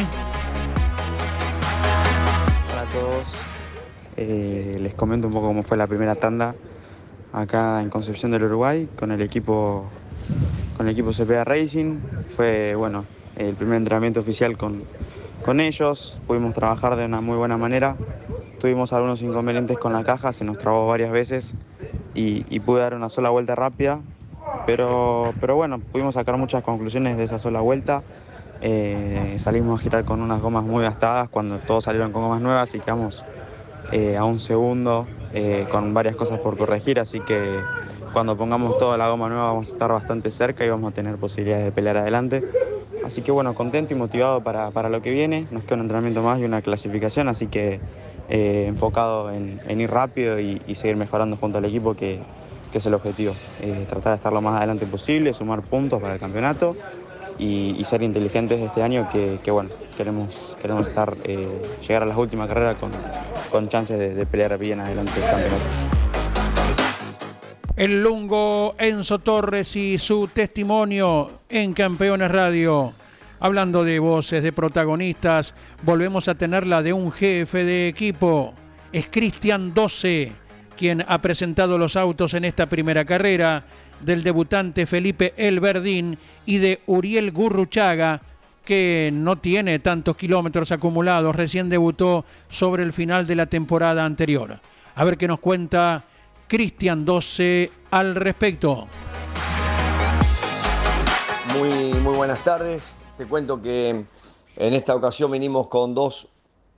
Hola 2.70 2.82
a 2.82 2.86
todos, 2.92 3.30
eh, 4.18 4.78
les 4.82 4.94
comento 4.96 5.28
un 5.28 5.34
poco 5.34 5.48
cómo 5.48 5.64
fue 5.64 5.78
la 5.78 5.88
primera 5.88 6.16
tanda 6.16 6.56
acá 7.32 7.82
en 7.82 7.90
Concepción 7.90 8.32
del 8.32 8.44
Uruguay 8.44 8.90
con 8.98 9.14
el 9.14 9.22
equipo 9.22 9.86
con 10.76 10.90
el 10.90 10.92
equipo 10.92 11.12
CPA 11.12 11.46
Racing. 11.46 12.00
Fue 12.36 12.76
bueno 12.76 13.06
el 13.38 13.56
primer 13.56 13.78
entrenamiento 13.78 14.20
oficial 14.20 14.58
con, 14.58 14.84
con 15.46 15.62
ellos, 15.62 16.20
pudimos 16.28 16.54
trabajar 16.54 16.98
de 16.98 17.06
una 17.06 17.22
muy 17.22 17.38
buena 17.38 17.56
manera. 17.56 17.96
Tuvimos 18.60 18.92
algunos 18.92 19.22
inconvenientes 19.22 19.78
con 19.80 19.94
la 19.94 20.04
caja, 20.04 20.34
se 20.34 20.44
nos 20.44 20.58
trabó 20.58 20.86
varias 20.86 21.14
veces 21.14 21.56
y, 22.14 22.60
pude 22.60 22.82
dar 22.82 22.94
una 22.94 23.10
sola 23.10 23.30
vuelta 23.30 23.56
rápida, 23.56 24.02
pero, 24.66 25.34
pero 25.40 25.56
bueno, 25.56 25.80
pudimos 25.80 26.16
sacar 26.16 26.38
muchas 26.38 26.64
conclusiones 26.64 27.18
de 27.18 27.24
esa 27.24 27.40
sola 27.40 27.62
vuelta. 27.62 28.04
Eh, 28.62 29.38
salimos 29.40 29.80
a 29.80 29.84
girar 29.84 30.06
con 30.06 30.22
unas 30.22 30.42
gomas 30.42 30.64
muy 30.64 30.84
gastadas 30.84 31.30
cuando 31.30 31.58
todos 31.60 31.86
salieron 31.86 32.12
con 32.12 32.22
gomas 32.22 32.42
nuevas 32.42 32.74
y 32.76 32.80
quedamos 32.80 33.26
eh, 33.92 34.18
a 34.18 34.24
un 34.24 34.40
segundo 34.40 35.08
eh, 35.34 35.66
con 35.72 35.94
varias 35.94 36.16
cosas 36.16 36.40
por 36.40 36.58
corregir, 36.58 37.00
así 37.00 37.20
que 37.22 37.60
cuando 38.14 38.38
pongamos 38.38 38.78
toda 38.78 38.98
la 38.98 39.10
goma 39.10 39.30
nueva 39.30 39.46
vamos 39.46 39.70
a 39.70 39.72
estar 39.72 39.92
bastante 39.92 40.30
cerca 40.30 40.66
y 40.66 40.70
vamos 40.70 40.92
a 40.92 40.94
tener 40.94 41.16
posibilidades 41.16 41.66
de 41.66 41.72
pelear 41.72 41.98
adelante. 41.98 42.44
Así 43.04 43.22
que 43.22 43.32
bueno, 43.32 43.56
contento 43.56 43.94
y 43.94 43.98
motivado 43.98 44.42
para, 44.42 44.70
para 44.70 44.90
lo 44.90 45.02
que 45.02 45.10
viene. 45.10 45.48
Nos 45.50 45.64
queda 45.64 45.76
un 45.76 45.82
entrenamiento 45.82 46.22
más 46.22 46.40
y 46.40 46.44
una 46.44 46.62
clasificación, 46.62 47.30
así 47.30 47.48
que 47.48 47.80
eh, 48.34 48.64
enfocado 48.66 49.30
en, 49.30 49.60
ir 49.82 49.92
rápido 49.92 50.40
y, 50.40 50.62
seguir 50.74 50.96
mejorando 50.96 51.36
junto 51.36 51.58
al 51.58 51.66
equipo, 51.66 51.96
que, 51.96 52.22
es 52.74 52.86
el 52.86 52.94
objetivo. 52.94 53.36
Eh, 53.62 53.86
tratar 53.90 54.14
de 54.14 54.16
estar 54.16 54.32
lo 54.32 54.40
más 54.40 54.58
adelante 54.58 54.86
posible, 54.86 55.34
sumar 55.34 55.62
puntos 55.62 56.02
para 56.02 56.14
el 56.14 56.20
campeonato 56.22 56.78
y, 57.38 57.84
ser 57.84 58.02
inteligentes 58.04 58.62
este 58.62 58.82
año, 58.82 59.10
que, 59.12 59.52
bueno, 59.52 59.70
queremos, 59.98 60.56
queremos 60.62 60.88
estar, 60.88 61.14
eh, 61.26 61.62
llegar 61.86 62.04
a 62.04 62.06
las 62.06 62.16
últimas 62.16 62.48
carreras 62.48 62.78
con, 62.78 62.92
con 63.52 63.68
chances 63.68 64.00
de, 64.00 64.16
de 64.16 64.26
pelear 64.26 64.58
bien 64.58 64.80
adelante 64.80 65.12
el 65.18 65.26
campeonato. 65.30 65.66
el 67.76 68.04
lungo 68.04 68.76
Enzo 68.78 69.20
Torres 69.20 69.76
y 69.76 69.98
su 69.98 70.30
testimonio 70.30 71.32
en 71.50 71.74
Campeones 71.74 72.32
Radio. 72.32 72.94
Hablando 73.44 73.84
de 73.84 73.98
voces, 73.98 74.44
de 74.44 74.54
protagonistas, 74.54 75.56
volvemos 75.82 76.28
a 76.28 76.36
tener 76.36 76.68
la 76.68 76.84
de 76.84 76.94
un 76.94 77.12
jefe 77.12 77.66
de 77.66 77.88
equipo. 77.88 78.54
Es 78.94 79.08
Cristian 79.08 79.74
12, 79.74 80.34
quien 80.78 81.04
ha 81.08 81.20
presentado 81.22 81.80
los 81.80 81.96
autos 81.96 82.36
en 82.36 82.46
esta 82.46 82.68
primera 82.68 83.04
carrera, 83.04 83.64
del 84.00 84.22
debutante 84.22 84.86
Felipe 84.86 85.34
Elverdín 85.38 86.20
y 86.46 86.60
de 86.60 86.82
Uriel 86.86 87.32
Gurruchaga, 87.32 88.22
que 88.64 89.10
no 89.12 89.40
tiene 89.40 89.80
tantos 89.80 90.18
kilómetros 90.18 90.72
acumulados, 90.72 91.36
recién 91.36 91.68
debutó 91.68 92.26
sobre 92.48 92.84
el 92.84 92.94
final 92.94 93.26
de 93.26 93.36
la 93.36 93.48
temporada 93.48 94.06
anterior. 94.06 94.60
A 94.94 95.04
ver 95.04 95.18
qué 95.18 95.28
nos 95.28 95.40
cuenta 95.40 96.04
Cristian 96.48 97.06
12 97.06 97.72
al 97.90 98.14
respecto. 98.14 98.88
Muy, 101.58 101.94
muy 101.96 102.16
buenas 102.16 102.44
tardes. 102.44 103.01
Te 103.22 103.28
cuento 103.28 103.62
que 103.62 103.90
en 104.56 104.74
esta 104.74 104.96
ocasión 104.96 105.30
venimos 105.30 105.68
con 105.68 105.94
dos 105.94 106.30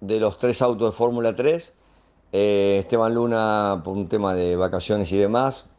de 0.02 0.20
los 0.20 0.38
tres 0.38 0.62
autos 0.62 0.92
de 0.92 0.94
Fórmula 0.94 1.34
3. 1.34 1.74
Eh, 2.34 2.80
Esteban 2.82 3.14
Luna 3.14 3.82
por 3.82 3.96
un 3.96 4.10
tema 4.10 4.36
de 4.36 4.58
vacaciones 4.58 5.10
y 5.14 5.18
demás, 5.18 5.70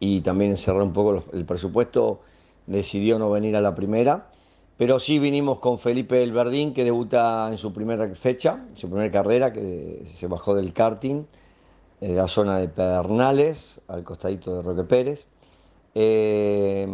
y 0.00 0.22
también 0.22 0.56
cerrar 0.56 0.80
un 0.80 0.94
poco 0.94 1.24
el 1.34 1.44
presupuesto, 1.44 2.22
decidió 2.66 3.18
no 3.18 3.30
venir 3.30 3.56
a 3.56 3.60
la 3.60 3.74
primera. 3.74 4.30
Pero 4.78 4.98
sí 4.98 5.18
vinimos 5.18 5.58
con 5.58 5.78
Felipe 5.78 6.22
Elverdín, 6.22 6.72
que 6.72 6.82
debuta 6.82 7.46
en 7.50 7.58
su 7.58 7.74
primera 7.74 8.08
fecha, 8.14 8.64
su 8.72 8.88
primera 8.88 9.12
carrera, 9.12 9.52
que 9.52 10.06
se 10.14 10.26
bajó 10.28 10.54
del 10.54 10.72
karting 10.72 11.24
de 12.00 12.14
la 12.14 12.26
zona 12.26 12.56
de 12.56 12.68
Pedernales, 12.68 13.82
al 13.88 14.02
costadito 14.02 14.56
de 14.56 14.62
Roque 14.62 14.84
Pérez. 14.84 15.26
Eh, 15.94 16.88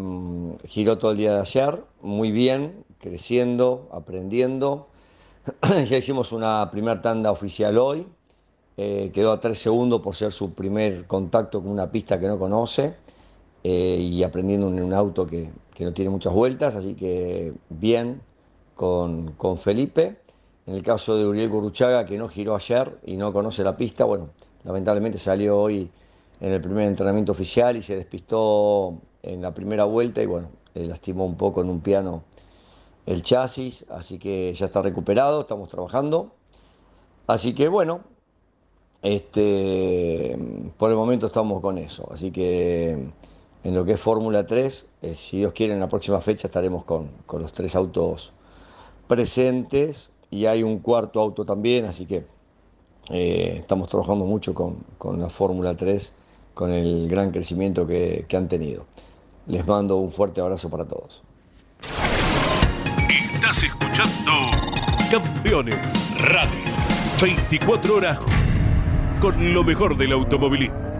giró 0.66 0.98
todo 0.98 1.12
el 1.12 1.16
día 1.16 1.34
de 1.34 1.40
ayer, 1.40 1.82
muy 2.02 2.32
bien, 2.32 2.84
creciendo, 2.98 3.88
aprendiendo. 3.92 4.88
ya 5.88 5.96
hicimos 5.96 6.32
una 6.32 6.70
primera 6.70 7.00
tanda 7.00 7.30
oficial 7.30 7.78
hoy. 7.78 8.06
Eh, 8.76 9.10
quedó 9.12 9.32
a 9.32 9.40
tres 9.40 9.58
segundos 9.58 10.00
por 10.00 10.14
ser 10.14 10.32
su 10.32 10.52
primer 10.54 11.06
contacto 11.06 11.60
con 11.62 11.70
una 11.70 11.90
pista 11.90 12.18
que 12.18 12.26
no 12.26 12.38
conoce 12.38 12.94
eh, 13.62 13.98
y 14.00 14.22
aprendiendo 14.22 14.68
en 14.68 14.82
un 14.82 14.94
auto 14.94 15.26
que, 15.26 15.50
que, 15.74 15.84
no 15.84 15.92
tiene 15.92 16.10
muchas 16.10 16.32
vueltas, 16.32 16.76
así 16.76 16.94
que 16.94 17.52
bien 17.68 18.22
con, 18.74 19.32
con 19.32 19.58
Felipe. 19.58 20.16
En 20.66 20.74
el 20.74 20.82
caso 20.82 21.16
de 21.16 21.26
Uriel 21.26 21.50
Guruchaga, 21.50 22.06
que 22.06 22.16
no 22.16 22.28
giró 22.28 22.54
ayer 22.54 22.98
y 23.04 23.16
no 23.16 23.32
conoce 23.32 23.64
la 23.64 23.76
pista, 23.76 24.04
bueno, 24.04 24.30
Lamentablemente 24.64 25.18
salió 25.18 25.58
hoy 25.58 25.90
en 26.40 26.52
el 26.52 26.60
primer 26.60 26.84
entrenamiento 26.84 27.32
oficial 27.32 27.76
y 27.76 27.82
se 27.82 27.96
despistó 27.96 28.98
en 29.22 29.42
la 29.42 29.52
primera 29.52 29.84
vuelta 29.84 30.22
y 30.22 30.26
bueno, 30.26 30.48
lastimó 30.74 31.26
un 31.26 31.36
poco 31.36 31.60
en 31.60 31.68
un 31.68 31.80
piano 31.80 32.22
el 33.06 33.22
chasis, 33.22 33.86
así 33.90 34.18
que 34.18 34.52
ya 34.54 34.66
está 34.66 34.82
recuperado, 34.82 35.40
estamos 35.40 35.68
trabajando. 35.68 36.32
Así 37.26 37.54
que 37.54 37.68
bueno, 37.68 38.00
este, 39.02 40.38
por 40.76 40.90
el 40.90 40.96
momento 40.96 41.26
estamos 41.26 41.60
con 41.60 41.78
eso. 41.78 42.08
Así 42.12 42.30
que 42.30 42.90
en 43.64 43.74
lo 43.74 43.84
que 43.84 43.92
es 43.92 44.00
Fórmula 44.00 44.46
3, 44.46 44.88
eh, 45.02 45.14
si 45.14 45.38
Dios 45.38 45.52
quiere, 45.52 45.74
en 45.74 45.80
la 45.80 45.88
próxima 45.88 46.20
fecha 46.20 46.48
estaremos 46.48 46.84
con, 46.84 47.10
con 47.26 47.42
los 47.42 47.52
tres 47.52 47.74
autos 47.76 48.32
presentes 49.06 50.10
y 50.30 50.46
hay 50.46 50.62
un 50.62 50.78
cuarto 50.78 51.20
auto 51.20 51.44
también, 51.44 51.84
así 51.84 52.06
que 52.06 52.24
eh, 53.10 53.56
estamos 53.58 53.88
trabajando 53.88 54.24
mucho 54.24 54.54
con, 54.54 54.84
con 54.98 55.18
la 55.20 55.28
Fórmula 55.28 55.76
3, 55.76 56.12
con 56.54 56.72
el 56.72 57.08
gran 57.08 57.30
crecimiento 57.30 57.86
que, 57.86 58.24
que 58.28 58.36
han 58.36 58.48
tenido. 58.48 58.86
Les 59.46 59.66
mando 59.66 59.96
un 59.96 60.12
fuerte 60.12 60.40
abrazo 60.40 60.68
para 60.68 60.84
todos. 60.86 61.22
Estás 63.08 63.64
escuchando 63.64 64.32
Campeones 65.10 66.14
Radio. 66.18 66.70
24 67.20 67.96
horas 67.96 68.18
con 69.20 69.52
lo 69.52 69.62
mejor 69.62 69.96
del 69.96 70.12
automovilismo. 70.12 70.90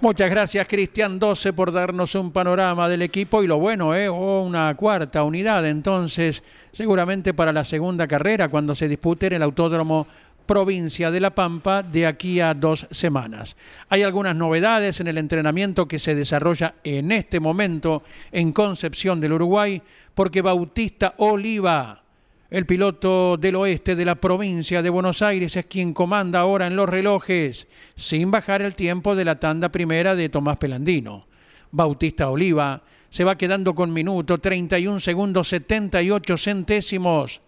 Muchas 0.00 0.30
gracias 0.30 0.68
Cristian 0.68 1.18
12 1.18 1.52
por 1.52 1.72
darnos 1.72 2.14
un 2.14 2.30
panorama 2.30 2.88
del 2.88 3.02
equipo 3.02 3.42
y 3.42 3.46
lo 3.46 3.58
bueno, 3.58 3.94
¿eh? 3.94 4.08
una 4.08 4.74
cuarta 4.76 5.24
unidad 5.24 5.66
entonces 5.66 6.44
seguramente 6.70 7.34
para 7.34 7.52
la 7.52 7.64
segunda 7.64 8.06
carrera 8.06 8.48
cuando 8.48 8.74
se 8.74 8.88
dispute 8.88 9.26
en 9.26 9.32
el 9.32 9.42
Autódromo 9.42 10.06
Provincia 10.46 11.10
de 11.10 11.20
La 11.20 11.34
Pampa 11.34 11.82
de 11.82 12.06
aquí 12.06 12.40
a 12.40 12.54
dos 12.54 12.86
semanas. 12.90 13.56
Hay 13.88 14.02
algunas 14.02 14.36
novedades 14.36 15.00
en 15.00 15.08
el 15.08 15.18
entrenamiento 15.18 15.88
que 15.88 15.98
se 15.98 16.14
desarrolla 16.14 16.76
en 16.84 17.12
este 17.12 17.40
momento 17.40 18.02
en 18.32 18.52
Concepción 18.52 19.20
del 19.20 19.34
Uruguay 19.34 19.82
porque 20.14 20.42
Bautista 20.42 21.14
Oliva 21.18 22.02
el 22.48 22.64
piloto 22.64 23.36
del 23.36 23.56
oeste 23.56 23.96
de 23.96 24.04
la 24.04 24.14
provincia 24.14 24.80
de 24.80 24.88
Buenos 24.88 25.20
Aires 25.20 25.56
es 25.56 25.66
quien 25.66 25.92
comanda 25.92 26.38
ahora 26.38 26.68
en 26.68 26.76
los 26.76 26.88
relojes, 26.88 27.66
sin 27.96 28.30
bajar 28.30 28.62
el 28.62 28.76
tiempo 28.76 29.16
de 29.16 29.24
la 29.24 29.40
tanda 29.40 29.70
primera 29.70 30.14
de 30.14 30.28
Tomás 30.28 30.56
Pelandino. 30.56 31.26
Bautista 31.72 32.30
Oliva 32.30 32.82
se 33.10 33.24
va 33.24 33.36
quedando 33.36 33.74
con 33.74 33.92
minuto 33.92 34.38
31 34.38 35.00
segundos 35.00 35.48
78 35.48 36.36
centésimos. 36.36 37.40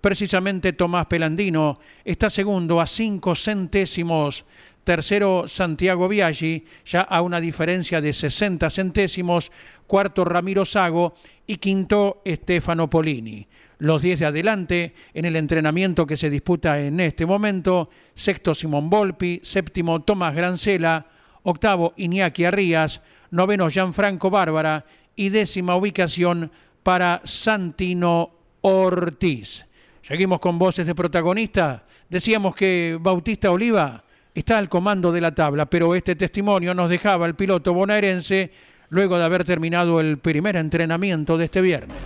Precisamente 0.00 0.72
Tomás 0.72 1.06
Pelandino 1.06 1.78
está 2.04 2.30
segundo 2.30 2.80
a 2.80 2.86
5 2.86 3.34
centésimos. 3.34 4.44
Tercero 4.84 5.46
Santiago 5.46 6.08
Biaggi, 6.08 6.64
ya 6.86 7.02
a 7.02 7.20
una 7.20 7.40
diferencia 7.40 8.00
de 8.00 8.12
60 8.12 8.70
centésimos. 8.70 9.52
Cuarto 9.86 10.24
Ramiro 10.24 10.64
Sago 10.64 11.14
y 11.46 11.56
quinto 11.56 12.22
Stefano 12.26 12.88
Polini 12.88 13.46
los 13.80 14.02
10 14.02 14.20
de 14.20 14.26
adelante 14.26 14.94
en 15.14 15.24
el 15.24 15.36
entrenamiento 15.36 16.06
que 16.06 16.16
se 16.16 16.30
disputa 16.30 16.78
en 16.80 17.00
este 17.00 17.26
momento. 17.26 17.88
Sexto 18.14 18.54
Simón 18.54 18.90
Volpi, 18.90 19.40
séptimo 19.42 20.02
Tomás 20.02 20.34
Grancela, 20.34 21.06
octavo 21.42 21.94
Iñaki 21.96 22.44
Arrías, 22.44 23.02
noveno 23.30 23.68
Gianfranco 23.68 24.30
Bárbara 24.30 24.84
y 25.16 25.30
décima 25.30 25.76
ubicación 25.76 26.52
para 26.82 27.22
Santino 27.24 28.32
Ortiz. 28.60 29.66
Seguimos 30.10 30.40
con 30.40 30.58
voces 30.58 30.88
de 30.88 30.94
protagonista. 30.96 31.84
Decíamos 32.08 32.56
que 32.56 32.98
Bautista 33.00 33.52
Oliva 33.52 34.02
está 34.34 34.58
al 34.58 34.68
comando 34.68 35.12
de 35.12 35.20
la 35.20 35.32
tabla, 35.36 35.66
pero 35.66 35.94
este 35.94 36.16
testimonio 36.16 36.74
nos 36.74 36.90
dejaba 36.90 37.26
el 37.26 37.36
piloto 37.36 37.72
bonaerense 37.72 38.50
luego 38.88 39.18
de 39.18 39.24
haber 39.24 39.44
terminado 39.44 40.00
el 40.00 40.18
primer 40.18 40.56
entrenamiento 40.56 41.38
de 41.38 41.44
este 41.44 41.60
viernes. 41.60 41.96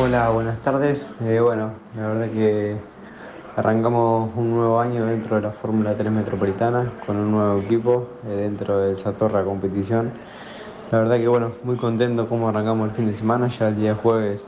Hola, 0.00 0.30
buenas 0.30 0.62
tardes. 0.62 1.10
Eh, 1.24 1.40
bueno, 1.40 1.72
la 1.96 2.10
verdad 2.10 2.30
que 2.30 2.76
arrancamos 3.56 4.30
un 4.36 4.52
nuevo 4.52 4.78
año 4.78 5.04
dentro 5.04 5.34
de 5.34 5.42
la 5.42 5.50
Fórmula 5.50 5.96
3 5.96 6.12
Metropolitana 6.12 6.92
con 7.04 7.16
un 7.16 7.32
nuevo 7.32 7.60
equipo 7.62 8.10
eh, 8.24 8.36
dentro 8.42 8.78
de 8.78 8.96
Satorra 8.96 9.42
Competición. 9.42 10.12
La 10.92 11.00
verdad 11.00 11.16
que 11.16 11.26
bueno, 11.26 11.54
muy 11.64 11.74
contento 11.74 12.28
cómo 12.28 12.48
arrancamos 12.48 12.90
el 12.90 12.94
fin 12.94 13.10
de 13.10 13.18
semana, 13.18 13.48
ya 13.48 13.66
el 13.66 13.74
día 13.74 13.96
jueves 13.96 14.42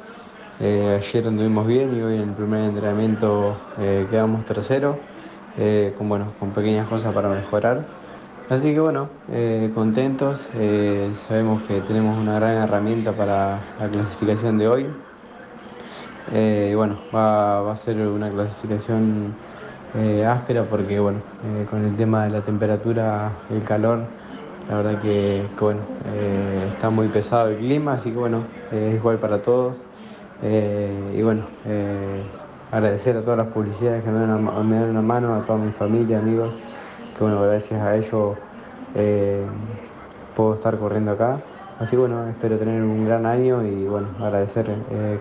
eh, 0.61 1.01
ayer 1.01 1.27
anduvimos 1.27 1.67
bien 1.67 1.97
y 1.97 2.03
hoy 2.03 2.17
en 2.17 2.29
el 2.29 2.35
primer 2.35 2.65
entrenamiento 2.65 3.57
quedamos 3.77 4.45
tercero, 4.45 4.99
con, 5.97 6.09
bueno, 6.09 6.33
con 6.39 6.51
pequeñas 6.51 6.89
cosas 6.89 7.13
para 7.15 7.29
mejorar. 7.29 7.85
Así 8.49 8.73
que 8.73 8.81
bueno, 8.81 9.09
contentos, 9.75 10.41
sabemos 11.29 11.63
que 11.63 11.81
tenemos 11.83 12.19
una 12.19 12.35
gran 12.35 12.57
herramienta 12.57 13.13
para 13.13 13.61
la 13.79 13.89
clasificación 13.89 14.59
de 14.59 14.69
hoy, 14.69 14.87
eh, 16.33 16.75
bueno, 16.77 16.97
va, 17.13 17.73
a 17.73 17.77
ser 17.79 17.97
una 17.97 18.31
clasificación 18.31 19.35
eh, 19.99 20.25
áspera 20.25 20.63
porque 20.63 21.01
bueno, 21.01 21.19
eh, 21.45 21.67
con 21.69 21.85
el 21.85 21.97
tema 21.97 22.25
de 22.25 22.31
la 22.31 22.41
temperatura, 22.43 23.33
el 23.51 23.63
calor, 23.65 24.03
la 24.69 24.77
verdad 24.77 25.01
que, 25.03 25.45
bueno, 25.59 25.81
está 26.73 26.91
muy 26.91 27.09
pesado 27.09 27.49
el 27.49 27.57
clima, 27.57 27.95
así 27.95 28.13
que 28.13 28.17
bueno, 28.17 28.45
es 28.71 28.95
igual 28.95 29.19
para 29.19 29.43
todos. 29.43 29.75
Y 30.43 31.23
bueno, 31.23 31.43
agradecer 32.73 33.17
a 33.17 33.23
todas 33.23 33.39
las 33.39 33.49
publicidades 33.49 34.03
que 34.03 34.11
me 34.11 34.21
dan, 34.21 34.47
una, 34.49 35.03
mano, 35.03 35.35
a 35.35 35.41
toda 35.41 35.59
mi 35.59 35.71
familia, 35.73 36.19
amigos, 36.19 36.51
que 37.17 37.25
bueno, 37.25 37.43
gracias 37.43 37.81
a 37.81 37.97
ellos 37.97 38.37
puedo 40.37 40.55
estar 40.55 40.79
corriendo 40.79 41.13
acá. 41.13 41.41
Así 41.79 41.97
bueno, 41.97 42.27
espero 42.29 42.59
tener 42.59 42.83
un 42.83 43.07
gran 43.07 43.27
año 43.27 43.65
y 43.65 43.87
bueno, 43.87 44.09
agradecer 44.21 44.67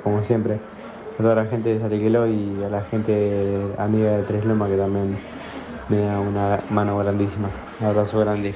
como 0.04 0.22
siempre 0.24 0.60
a 1.18 1.22
toda 1.22 1.36
la 1.36 1.46
gente 1.46 1.74
de 1.74 1.80
Saliqueló 1.80 2.28
y 2.28 2.64
a 2.64 2.70
la 2.70 2.82
gente 2.84 3.74
amiga 3.78 4.12
de 4.12 4.24
Tres 4.24 4.46
Lomas 4.46 4.70
que 4.70 4.78
también 4.78 5.18
me 5.90 6.02
da 6.02 6.20
una 6.20 6.60
mano 6.70 6.98
grandísima. 6.98 7.50
Un 7.80 7.88
abrazo 7.88 8.20
grande. 8.20 8.54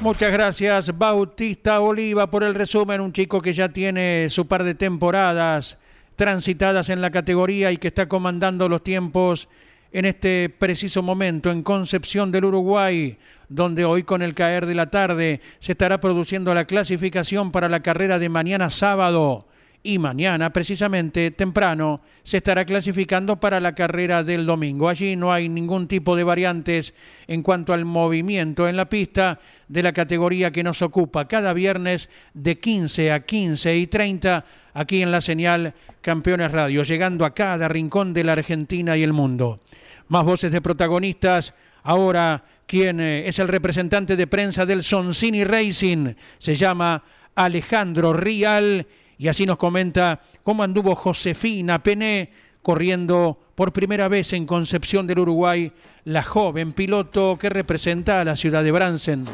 Muchas 0.00 0.30
gracias 0.30 0.96
Bautista 0.96 1.80
Oliva 1.80 2.30
por 2.30 2.44
el 2.44 2.54
resumen, 2.54 3.00
un 3.00 3.12
chico 3.12 3.42
que 3.42 3.52
ya 3.52 3.68
tiene 3.68 4.28
su 4.28 4.46
par 4.46 4.62
de 4.62 4.76
temporadas 4.76 5.76
transitadas 6.14 6.88
en 6.88 7.00
la 7.00 7.10
categoría 7.10 7.72
y 7.72 7.78
que 7.78 7.88
está 7.88 8.06
comandando 8.06 8.68
los 8.68 8.84
tiempos 8.84 9.48
en 9.90 10.04
este 10.04 10.50
preciso 10.50 11.02
momento 11.02 11.50
en 11.50 11.64
Concepción 11.64 12.30
del 12.30 12.44
Uruguay, 12.44 13.18
donde 13.48 13.84
hoy 13.84 14.04
con 14.04 14.22
el 14.22 14.34
caer 14.34 14.66
de 14.66 14.76
la 14.76 14.88
tarde 14.88 15.40
se 15.58 15.72
estará 15.72 16.00
produciendo 16.00 16.54
la 16.54 16.64
clasificación 16.64 17.50
para 17.50 17.68
la 17.68 17.80
carrera 17.80 18.20
de 18.20 18.28
mañana 18.28 18.70
sábado 18.70 19.46
y 19.82 19.98
mañana, 19.98 20.52
precisamente 20.52 21.30
temprano, 21.30 22.00
se 22.22 22.38
estará 22.38 22.64
clasificando 22.64 23.36
para 23.36 23.60
la 23.60 23.74
carrera 23.74 24.24
del 24.24 24.44
domingo. 24.44 24.88
Allí 24.88 25.16
no 25.16 25.32
hay 25.32 25.48
ningún 25.48 25.86
tipo 25.86 26.16
de 26.16 26.24
variantes 26.24 26.94
en 27.26 27.42
cuanto 27.42 27.72
al 27.72 27.84
movimiento 27.84 28.68
en 28.68 28.76
la 28.76 28.88
pista 28.88 29.38
de 29.68 29.82
la 29.82 29.92
categoría 29.92 30.50
que 30.50 30.64
nos 30.64 30.82
ocupa 30.82 31.28
cada 31.28 31.52
viernes 31.52 32.10
de 32.34 32.58
15 32.58 33.12
a 33.12 33.20
15 33.20 33.76
y 33.76 33.86
30 33.86 34.44
aquí 34.74 35.02
en 35.02 35.12
la 35.12 35.20
señal 35.20 35.74
Campeones 36.00 36.52
Radio, 36.52 36.82
llegando 36.82 37.24
a 37.24 37.34
cada 37.34 37.68
rincón 37.68 38.12
de 38.12 38.24
la 38.24 38.32
Argentina 38.32 38.96
y 38.96 39.02
el 39.02 39.12
mundo. 39.12 39.60
Más 40.08 40.24
voces 40.24 40.52
de 40.52 40.60
protagonistas. 40.60 41.54
Ahora, 41.82 42.42
quien 42.66 43.00
eh, 43.00 43.28
es 43.28 43.38
el 43.38 43.48
representante 43.48 44.16
de 44.16 44.26
prensa 44.26 44.66
del 44.66 44.82
Soncini 44.82 45.44
Racing 45.44 46.14
se 46.38 46.54
llama 46.54 47.02
Alejandro 47.34 48.12
Rial 48.12 48.86
y 49.18 49.26
así 49.26 49.44
nos 49.44 49.58
comenta 49.58 50.20
cómo 50.44 50.62
anduvo 50.62 50.94
Josefina 50.94 51.82
Pené 51.82 52.30
corriendo 52.62 53.38
por 53.54 53.72
primera 53.72 54.08
vez 54.08 54.32
en 54.32 54.46
Concepción 54.46 55.06
del 55.06 55.18
Uruguay, 55.18 55.72
la 56.04 56.22
joven 56.22 56.72
piloto 56.72 57.36
que 57.38 57.48
representa 57.48 58.20
a 58.20 58.24
la 58.24 58.36
ciudad 58.36 58.62
de 58.62 58.70
Bransen. 58.70 59.24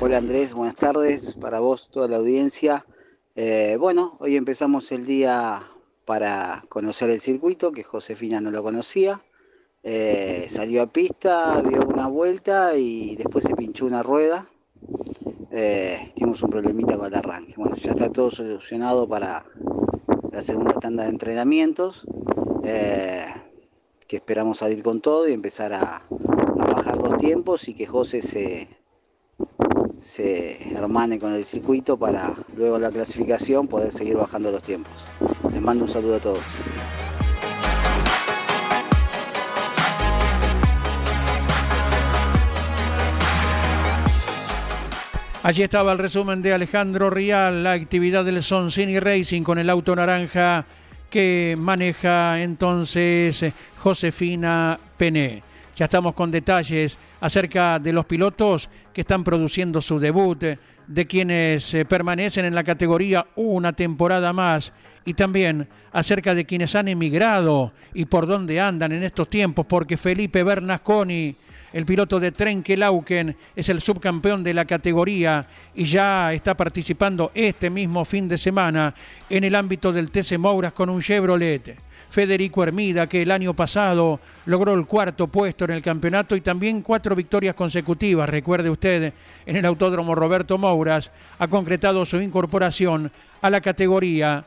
Hola 0.00 0.18
Andrés, 0.18 0.52
buenas 0.52 0.76
tardes 0.76 1.34
para 1.34 1.58
vos, 1.58 1.88
toda 1.90 2.06
la 2.06 2.16
audiencia. 2.16 2.86
Eh, 3.34 3.76
bueno, 3.80 4.16
hoy 4.20 4.36
empezamos 4.36 4.92
el 4.92 5.04
día 5.04 5.68
para 6.04 6.62
conocer 6.68 7.10
el 7.10 7.20
circuito, 7.20 7.72
que 7.72 7.82
Josefina 7.82 8.40
no 8.40 8.50
lo 8.50 8.62
conocía. 8.62 9.20
Eh, 9.82 10.46
salió 10.48 10.82
a 10.82 10.86
pista, 10.86 11.60
dio 11.62 11.86
una 11.86 12.06
vuelta 12.06 12.76
y 12.76 13.16
después 13.16 13.44
se 13.44 13.56
pinchó 13.56 13.86
una 13.86 14.02
rueda 14.02 14.48
eh, 15.50 16.10
tuvimos 16.14 16.42
un 16.42 16.50
problemita 16.50 16.96
con 16.96 17.06
el 17.06 17.14
arranque. 17.14 17.54
Bueno, 17.56 17.76
ya 17.76 17.92
está 17.92 18.10
todo 18.10 18.30
solucionado 18.30 19.08
para 19.08 19.44
la 20.32 20.42
segunda 20.42 20.74
tanda 20.74 21.04
de 21.04 21.10
entrenamientos, 21.10 22.06
eh, 22.64 23.24
que 24.06 24.16
esperamos 24.16 24.58
salir 24.58 24.82
con 24.82 25.00
todo 25.00 25.28
y 25.28 25.32
empezar 25.32 25.72
a, 25.72 26.06
bajar 26.56 26.98
los 26.98 27.16
tiempos 27.16 27.68
y 27.68 27.74
que 27.74 27.86
José 27.86 28.22
se, 28.22 28.68
se 29.98 30.74
hermane 30.76 31.18
con 31.18 31.32
el 31.32 31.44
circuito 31.44 31.96
para 31.96 32.34
luego 32.54 32.78
la 32.78 32.90
clasificación 32.90 33.68
poder 33.68 33.92
seguir 33.92 34.16
bajando 34.16 34.50
los 34.50 34.62
tiempos. 34.62 35.06
Les 35.52 35.62
mando 35.62 35.84
un 35.84 35.90
saludo 35.90 36.16
a 36.16 36.20
todos. 36.20 36.42
Allí 45.46 45.62
estaba 45.62 45.92
el 45.92 45.98
resumen 45.98 46.42
de 46.42 46.52
Alejandro 46.52 47.08
Rial, 47.08 47.62
la 47.62 47.70
actividad 47.70 48.24
del 48.24 48.42
Soncini 48.42 48.98
Racing 48.98 49.42
con 49.44 49.60
el 49.60 49.70
auto 49.70 49.94
naranja 49.94 50.66
que 51.08 51.54
maneja 51.56 52.42
entonces 52.42 53.44
Josefina 53.78 54.76
Pené. 54.96 55.44
Ya 55.76 55.84
estamos 55.84 56.16
con 56.16 56.32
detalles 56.32 56.98
acerca 57.20 57.78
de 57.78 57.92
los 57.92 58.06
pilotos 58.06 58.68
que 58.92 59.02
están 59.02 59.22
produciendo 59.22 59.80
su 59.80 60.00
debut, 60.00 60.42
de 60.84 61.06
quienes 61.06 61.74
eh, 61.74 61.84
permanecen 61.84 62.44
en 62.44 62.54
la 62.56 62.64
categoría 62.64 63.24
una 63.36 63.72
temporada 63.72 64.32
más 64.32 64.72
y 65.04 65.14
también 65.14 65.68
acerca 65.92 66.34
de 66.34 66.44
quienes 66.44 66.74
han 66.74 66.88
emigrado 66.88 67.72
y 67.94 68.06
por 68.06 68.26
dónde 68.26 68.60
andan 68.60 68.90
en 68.90 69.04
estos 69.04 69.30
tiempos, 69.30 69.64
porque 69.66 69.96
Felipe 69.96 70.42
Bernasconi 70.42 71.36
el 71.76 71.84
piloto 71.84 72.18
de 72.18 72.32
Trenkelauken 72.32 73.36
es 73.54 73.68
el 73.68 73.82
subcampeón 73.82 74.42
de 74.42 74.54
la 74.54 74.64
categoría 74.64 75.46
y 75.74 75.84
ya 75.84 76.32
está 76.32 76.56
participando 76.56 77.30
este 77.34 77.68
mismo 77.68 78.02
fin 78.06 78.26
de 78.26 78.38
semana 78.38 78.94
en 79.28 79.44
el 79.44 79.54
ámbito 79.54 79.92
del 79.92 80.10
TC 80.10 80.38
Mouras 80.38 80.72
con 80.72 80.88
un 80.88 81.02
Chevrolet. 81.02 81.76
Federico 82.08 82.62
Hermida, 82.62 83.06
que 83.06 83.20
el 83.20 83.30
año 83.30 83.52
pasado 83.52 84.20
logró 84.46 84.72
el 84.72 84.86
cuarto 84.86 85.26
puesto 85.26 85.66
en 85.66 85.72
el 85.72 85.82
campeonato 85.82 86.34
y 86.34 86.40
también 86.40 86.80
cuatro 86.80 87.14
victorias 87.14 87.54
consecutivas, 87.54 88.26
recuerde 88.26 88.70
usted, 88.70 89.12
en 89.44 89.56
el 89.56 89.66
Autódromo 89.66 90.14
Roberto 90.14 90.56
Mouras, 90.56 91.10
ha 91.38 91.46
concretado 91.46 92.06
su 92.06 92.18
incorporación 92.22 93.12
a 93.42 93.50
la 93.50 93.60
categoría 93.60 94.42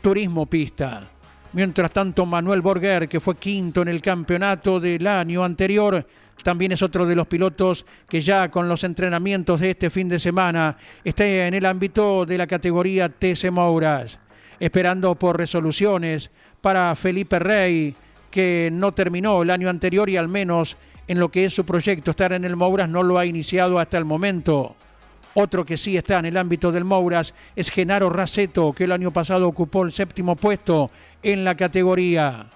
Turismo 0.00 0.46
Pista. 0.46 1.10
Mientras 1.52 1.90
tanto, 1.92 2.24
Manuel 2.24 2.62
Borger, 2.62 3.06
que 3.06 3.20
fue 3.20 3.36
quinto 3.36 3.82
en 3.82 3.88
el 3.88 4.00
campeonato 4.00 4.80
del 4.80 5.06
año 5.06 5.44
anterior, 5.44 6.04
también 6.42 6.72
es 6.72 6.82
otro 6.82 7.06
de 7.06 7.14
los 7.14 7.26
pilotos 7.26 7.86
que 8.08 8.20
ya 8.20 8.50
con 8.50 8.68
los 8.68 8.84
entrenamientos 8.84 9.60
de 9.60 9.70
este 9.70 9.90
fin 9.90 10.08
de 10.08 10.18
semana 10.18 10.76
está 11.04 11.26
en 11.26 11.54
el 11.54 11.66
ámbito 11.66 12.26
de 12.26 12.38
la 12.38 12.46
categoría 12.46 13.08
TC 13.08 13.50
Mouras, 13.50 14.18
esperando 14.60 15.14
por 15.14 15.38
resoluciones 15.38 16.30
para 16.60 16.94
Felipe 16.94 17.38
Rey, 17.38 17.94
que 18.30 18.70
no 18.72 18.92
terminó 18.92 19.42
el 19.42 19.50
año 19.50 19.68
anterior 19.68 20.10
y 20.10 20.16
al 20.16 20.28
menos 20.28 20.76
en 21.06 21.18
lo 21.18 21.30
que 21.30 21.44
es 21.44 21.54
su 21.54 21.64
proyecto 21.64 22.10
estar 22.10 22.32
en 22.32 22.44
el 22.44 22.56
Mouras 22.56 22.88
no 22.88 23.02
lo 23.02 23.18
ha 23.18 23.26
iniciado 23.26 23.78
hasta 23.78 23.98
el 23.98 24.04
momento. 24.04 24.74
Otro 25.34 25.64
que 25.64 25.76
sí 25.76 25.96
está 25.96 26.18
en 26.18 26.26
el 26.26 26.36
ámbito 26.36 26.70
del 26.70 26.84
Mouras 26.84 27.34
es 27.56 27.70
Genaro 27.70 28.08
Raceto, 28.08 28.72
que 28.72 28.84
el 28.84 28.92
año 28.92 29.10
pasado 29.10 29.48
ocupó 29.48 29.82
el 29.82 29.92
séptimo 29.92 30.36
puesto 30.36 30.90
en 31.22 31.44
la 31.44 31.56
categoría. 31.56 32.46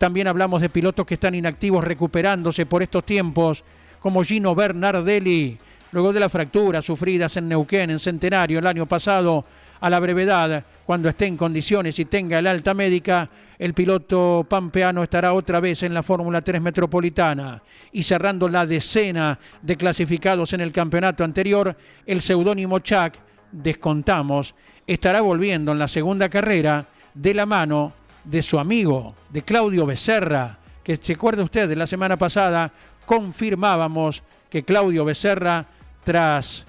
También 0.00 0.28
hablamos 0.28 0.62
de 0.62 0.70
pilotos 0.70 1.04
que 1.04 1.12
están 1.12 1.34
inactivos 1.34 1.84
recuperándose 1.84 2.64
por 2.64 2.82
estos 2.82 3.04
tiempos, 3.04 3.62
como 3.98 4.24
Gino 4.24 4.54
Bernardelli, 4.54 5.58
luego 5.92 6.10
de 6.14 6.20
las 6.20 6.32
fracturas 6.32 6.86
sufridas 6.86 7.36
en 7.36 7.50
Neuquén, 7.50 7.90
en 7.90 7.98
Centenario, 7.98 8.60
el 8.60 8.66
año 8.66 8.86
pasado, 8.86 9.44
a 9.78 9.90
la 9.90 10.00
brevedad, 10.00 10.64
cuando 10.86 11.10
esté 11.10 11.26
en 11.26 11.36
condiciones 11.36 11.98
y 11.98 12.06
tenga 12.06 12.38
el 12.38 12.46
alta 12.46 12.72
médica, 12.72 13.28
el 13.58 13.74
piloto 13.74 14.46
pampeano 14.48 15.02
estará 15.02 15.34
otra 15.34 15.60
vez 15.60 15.82
en 15.82 15.92
la 15.92 16.02
Fórmula 16.02 16.40
3 16.40 16.62
Metropolitana. 16.62 17.62
Y 17.92 18.02
cerrando 18.02 18.48
la 18.48 18.64
decena 18.64 19.38
de 19.60 19.76
clasificados 19.76 20.54
en 20.54 20.62
el 20.62 20.72
campeonato 20.72 21.24
anterior, 21.24 21.76
el 22.06 22.22
seudónimo 22.22 22.78
Chuck, 22.78 23.16
descontamos, 23.52 24.54
estará 24.86 25.20
volviendo 25.20 25.72
en 25.72 25.78
la 25.78 25.88
segunda 25.88 26.30
carrera 26.30 26.86
de 27.12 27.34
la 27.34 27.44
mano 27.44 27.99
de 28.24 28.42
su 28.42 28.58
amigo, 28.58 29.14
de 29.30 29.42
Claudio 29.42 29.86
Becerra, 29.86 30.58
que 30.82 30.96
se 30.96 31.12
acuerda 31.12 31.42
usted 31.42 31.68
de 31.68 31.76
la 31.76 31.86
semana 31.86 32.16
pasada, 32.16 32.72
confirmábamos 33.06 34.22
que 34.48 34.64
Claudio 34.64 35.04
Becerra, 35.04 35.66
tras 36.04 36.64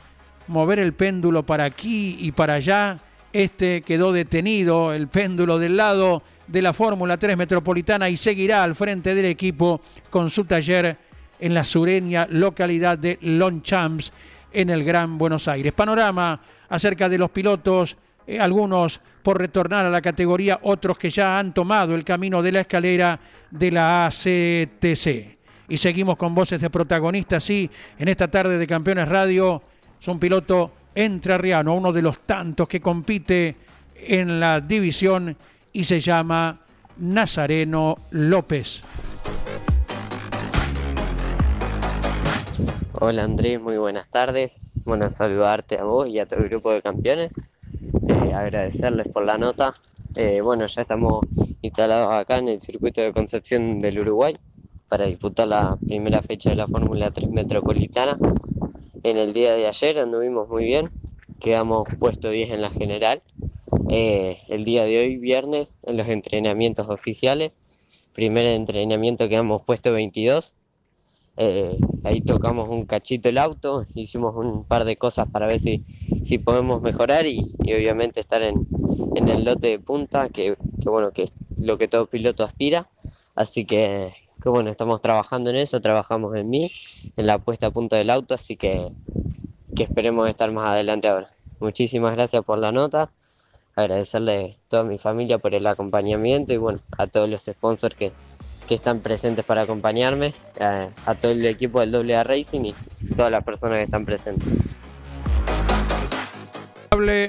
mover 0.47 0.79
el 0.79 0.93
péndulo 0.93 1.43
para 1.43 1.63
aquí 1.63 2.17
y 2.19 2.31
para 2.31 2.55
allá, 2.55 2.99
este 3.33 3.81
quedó 3.81 4.11
detenido, 4.11 4.93
el 4.93 5.07
péndulo 5.07 5.57
del 5.57 5.77
lado 5.77 6.21
de 6.47 6.61
la 6.61 6.73
Fórmula 6.73 7.17
3 7.17 7.37
Metropolitana 7.37 8.09
y 8.09 8.17
seguirá 8.17 8.63
al 8.63 8.75
frente 8.75 9.15
del 9.15 9.25
equipo 9.25 9.81
con 10.09 10.29
su 10.29 10.43
taller 10.45 10.97
en 11.39 11.53
la 11.53 11.63
sureña 11.63 12.27
localidad 12.29 12.97
de 12.97 13.17
Lonchamps 13.21 14.11
en 14.51 14.69
el 14.69 14.83
Gran 14.83 15.17
Buenos 15.17 15.47
Aires. 15.47 15.71
Panorama 15.71 16.39
acerca 16.69 17.07
de 17.07 17.17
los 17.17 17.31
pilotos 17.31 17.95
eh, 18.27 18.39
algunos 18.39 19.01
por 19.21 19.37
retornar 19.39 19.85
a 19.85 19.89
la 19.89 20.01
categoría, 20.01 20.59
otros 20.63 20.97
que 20.97 21.09
ya 21.09 21.39
han 21.39 21.53
tomado 21.53 21.95
el 21.95 22.03
camino 22.03 22.41
de 22.41 22.51
la 22.51 22.61
escalera 22.61 23.19
de 23.49 23.71
la 23.71 24.05
ACTC. 24.05 25.37
Y 25.69 25.77
seguimos 25.77 26.17
con 26.17 26.35
voces 26.35 26.61
de 26.61 26.69
protagonistas, 26.69 27.43
sí, 27.43 27.69
en 27.97 28.07
esta 28.07 28.27
tarde 28.29 28.57
de 28.57 28.67
Campeones 28.67 29.07
Radio, 29.07 29.61
es 30.01 30.07
un 30.07 30.19
piloto 30.19 30.71
entrerriano, 30.95 31.75
uno 31.75 31.93
de 31.93 32.01
los 32.01 32.19
tantos 32.19 32.67
que 32.67 32.81
compite 32.81 33.55
en 33.95 34.39
la 34.39 34.59
división 34.59 35.35
y 35.71 35.83
se 35.83 35.99
llama 35.99 36.59
Nazareno 36.97 37.97
López. 38.11 38.83
Hola 42.93 43.23
Andrés, 43.23 43.59
muy 43.61 43.77
buenas 43.77 44.09
tardes. 44.09 44.59
Bueno, 44.83 45.09
saludarte 45.09 45.77
a 45.77 45.83
vos 45.83 46.07
y 46.07 46.19
a 46.19 46.25
tu 46.25 46.35
grupo 46.35 46.71
de 46.71 46.81
campeones. 46.81 47.33
Agradecerles 48.33 49.07
por 49.07 49.25
la 49.25 49.37
nota. 49.37 49.73
Eh, 50.15 50.41
bueno, 50.41 50.65
ya 50.65 50.81
estamos 50.81 51.25
instalados 51.61 52.11
acá 52.13 52.37
en 52.37 52.47
el 52.49 52.61
circuito 52.61 53.01
de 53.01 53.11
Concepción 53.11 53.79
del 53.79 53.99
Uruguay 53.99 54.37
para 54.89 55.05
disputar 55.05 55.47
la 55.47 55.77
primera 55.77 56.21
fecha 56.21 56.49
de 56.49 56.57
la 56.57 56.67
Fórmula 56.67 57.11
3 57.11 57.29
Metropolitana. 57.29 58.17
En 59.03 59.17
el 59.17 59.33
día 59.33 59.53
de 59.53 59.67
ayer 59.67 59.99
anduvimos 59.99 60.49
muy 60.49 60.65
bien, 60.65 60.89
quedamos 61.39 61.87
puesto 61.99 62.29
10 62.29 62.51
en 62.51 62.61
la 62.61 62.69
general. 62.69 63.21
Eh, 63.89 64.37
el 64.49 64.65
día 64.65 64.83
de 64.85 64.99
hoy, 64.99 65.17
viernes, 65.17 65.79
en 65.83 65.97
los 65.97 66.07
entrenamientos 66.07 66.89
oficiales, 66.89 67.57
primer 68.13 68.45
entrenamiento 68.45 69.29
quedamos 69.29 69.61
puesto 69.63 69.93
22 69.93 70.55
eh, 71.37 71.77
ahí 72.03 72.21
tocamos 72.21 72.69
un 72.69 72.85
cachito 72.85 73.29
el 73.29 73.37
auto, 73.37 73.85
hicimos 73.95 74.35
un 74.35 74.63
par 74.63 74.85
de 74.85 74.97
cosas 74.97 75.29
para 75.29 75.47
ver 75.47 75.59
si, 75.59 75.83
si 76.23 76.37
podemos 76.37 76.81
mejorar 76.81 77.25
y, 77.25 77.53
obviamente 77.63 78.19
estar 78.19 78.41
en, 78.41 78.67
en 79.15 79.29
el 79.29 79.43
lote 79.43 79.67
de 79.67 79.79
punta, 79.79 80.29
que, 80.29 80.55
que 80.81 80.89
bueno, 80.89 81.11
que 81.11 81.23
es 81.23 81.33
lo 81.57 81.77
que 81.77 81.87
todo 81.87 82.05
piloto 82.05 82.43
aspira. 82.43 82.87
Así 83.35 83.65
que, 83.65 84.13
que 84.41 84.49
bueno, 84.49 84.69
estamos 84.69 85.01
trabajando 85.01 85.49
en 85.49 85.55
eso, 85.55 85.79
trabajamos 85.79 86.35
en 86.35 86.49
mí, 86.49 86.71
en 87.15 87.27
la 87.27 87.37
puesta 87.37 87.67
a 87.67 87.71
punto 87.71 87.95
del 87.95 88.09
auto, 88.09 88.33
así 88.33 88.57
que, 88.57 88.91
que 89.75 89.83
esperemos 89.83 90.27
estar 90.29 90.51
más 90.51 90.67
adelante 90.67 91.07
ahora. 91.07 91.29
Muchísimas 91.59 92.13
gracias 92.15 92.43
por 92.43 92.57
la 92.59 92.71
nota, 92.71 93.11
agradecerle 93.75 94.57
a 94.57 94.69
toda 94.69 94.83
mi 94.83 94.97
familia 94.97 95.37
por 95.37 95.55
el 95.55 95.65
acompañamiento 95.65 96.53
y 96.53 96.57
bueno, 96.57 96.79
a 96.97 97.07
todos 97.07 97.29
los 97.29 97.43
sponsors 97.43 97.95
que, 97.95 98.11
que 98.71 98.75
están 98.75 99.01
presentes 99.01 99.43
para 99.43 99.63
acompañarme, 99.63 100.33
a, 100.57 100.87
a 101.05 101.13
todo 101.13 101.33
el 101.33 101.45
equipo 101.45 101.81
del 101.81 102.09
AA 102.09 102.23
Racing 102.23 102.61
y 102.61 102.73
todas 103.17 103.29
las 103.29 103.43
personas 103.43 103.79
que 103.79 103.83
están 103.83 104.05
presentes. 104.05 104.47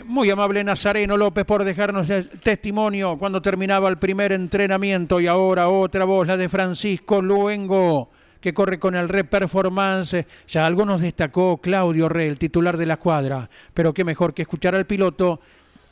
Muy 0.04 0.30
amable 0.30 0.62
Nazareno 0.62 1.16
López 1.16 1.44
por 1.44 1.64
dejarnos 1.64 2.08
el 2.10 2.28
testimonio 2.28 3.18
cuando 3.18 3.42
terminaba 3.42 3.88
el 3.88 3.98
primer 3.98 4.30
entrenamiento 4.30 5.18
y 5.18 5.26
ahora 5.26 5.68
otra 5.68 6.04
voz, 6.04 6.28
la 6.28 6.36
de 6.36 6.48
Francisco 6.48 7.20
Luengo 7.20 8.10
que 8.40 8.54
corre 8.54 8.78
con 8.78 8.94
el 8.94 9.08
Re 9.08 9.24
Performance. 9.24 10.24
Ya 10.46 10.64
algo 10.64 10.86
nos 10.86 11.00
destacó 11.00 11.56
Claudio 11.56 12.08
Re, 12.08 12.28
el 12.28 12.38
titular 12.38 12.76
de 12.76 12.86
la 12.86 12.98
cuadra, 12.98 13.50
pero 13.74 13.92
qué 13.92 14.04
mejor 14.04 14.32
que 14.32 14.42
escuchar 14.42 14.76
al 14.76 14.86
piloto, 14.86 15.40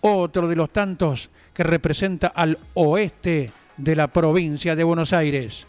otro 0.02 0.46
de 0.46 0.54
los 0.54 0.70
tantos 0.70 1.28
que 1.52 1.64
representa 1.64 2.28
al 2.28 2.56
oeste 2.74 3.50
de 3.82 3.96
la 3.96 4.08
provincia 4.08 4.76
de 4.76 4.84
Buenos 4.84 5.12
Aires. 5.12 5.66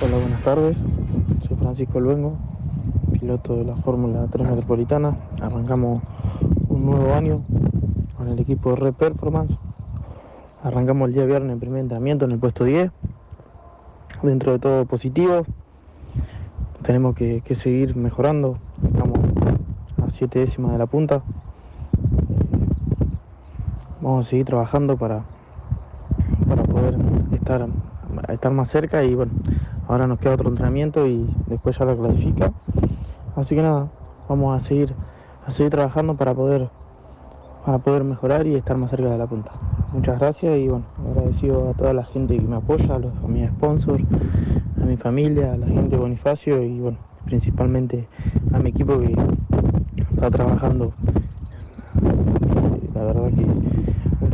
Hola, 0.00 0.16
buenas 0.16 0.42
tardes. 0.42 0.76
Soy 1.46 1.56
Francisco 1.56 1.98
Luengo, 1.98 2.36
piloto 3.12 3.56
de 3.56 3.64
la 3.64 3.74
Fórmula 3.76 4.26
3 4.30 4.48
Metropolitana. 4.48 5.16
Arrancamos 5.40 6.02
un 6.68 6.86
nuevo 6.86 7.14
año 7.14 7.42
con 8.16 8.28
el 8.28 8.38
equipo 8.38 8.76
Red 8.76 8.94
Performance. 8.94 9.56
Arrancamos 10.62 11.08
el 11.08 11.14
día 11.14 11.24
viernes 11.24 11.54
el 11.54 11.58
primer 11.58 11.80
entrenamiento 11.80 12.24
en 12.24 12.32
el 12.32 12.38
puesto 12.38 12.64
10. 12.64 12.92
Dentro 14.22 14.52
de 14.52 14.58
todo 14.60 14.86
positivo. 14.86 15.44
Tenemos 16.82 17.16
que, 17.16 17.42
que 17.44 17.56
seguir 17.56 17.96
mejorando. 17.96 18.58
Estamos 18.84 19.18
a 20.06 20.10
7 20.10 20.38
décimas 20.38 20.72
de 20.72 20.78
la 20.78 20.86
punta. 20.86 21.22
Vamos 24.08 24.26
a 24.26 24.30
seguir 24.30 24.46
trabajando 24.46 24.96
para, 24.96 25.22
para 26.48 26.62
poder 26.62 26.96
estar, 27.32 27.68
estar 28.30 28.52
más 28.52 28.70
cerca 28.70 29.04
y 29.04 29.14
bueno, 29.14 29.32
ahora 29.86 30.06
nos 30.06 30.18
queda 30.18 30.32
otro 30.32 30.48
entrenamiento 30.48 31.06
y 31.06 31.28
después 31.46 31.76
ya 31.76 31.84
la 31.84 31.94
clasifica. 31.94 32.50
Así 33.36 33.54
que 33.54 33.60
nada, 33.60 33.88
vamos 34.26 34.56
a 34.56 34.64
seguir, 34.64 34.94
a 35.46 35.50
seguir 35.50 35.72
trabajando 35.72 36.14
para 36.14 36.32
poder, 36.32 36.70
para 37.66 37.76
poder 37.80 38.02
mejorar 38.02 38.46
y 38.46 38.54
estar 38.54 38.78
más 38.78 38.88
cerca 38.88 39.10
de 39.10 39.18
la 39.18 39.26
punta. 39.26 39.50
Muchas 39.92 40.18
gracias 40.18 40.56
y 40.56 40.68
bueno, 40.68 40.86
agradecido 41.06 41.68
a 41.68 41.74
toda 41.74 41.92
la 41.92 42.04
gente 42.04 42.34
que 42.34 42.48
me 42.48 42.56
apoya, 42.56 42.94
a, 42.94 42.98
los, 42.98 43.12
a 43.22 43.28
mis 43.28 43.46
sponsors, 43.50 44.02
a 44.80 44.86
mi 44.86 44.96
familia, 44.96 45.52
a 45.52 45.58
la 45.58 45.66
gente 45.66 45.96
de 45.96 45.98
Bonifacio 45.98 46.62
y 46.62 46.80
bueno, 46.80 46.96
principalmente 47.26 48.08
a 48.54 48.58
mi 48.58 48.70
equipo 48.70 48.98
que 49.00 49.14
está 50.14 50.30
trabajando. 50.30 50.94
La 52.94 53.04
verdad 53.04 53.30
que 53.36 53.67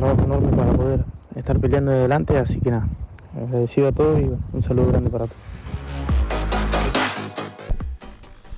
trabajo 0.04 0.24
enorme 0.24 0.52
para 0.54 0.72
poder 0.72 1.06
estar 1.34 1.58
peleando 1.58 1.90
de 1.90 1.98
adelante, 1.98 2.36
así 2.36 2.60
que 2.60 2.70
nada, 2.70 2.88
agradecido 3.32 3.88
a 3.88 3.92
todos 3.92 4.20
y 4.20 4.24
un 4.52 4.62
saludo 4.62 4.88
grande 4.88 5.08
para 5.10 5.26
todos. 5.28 5.63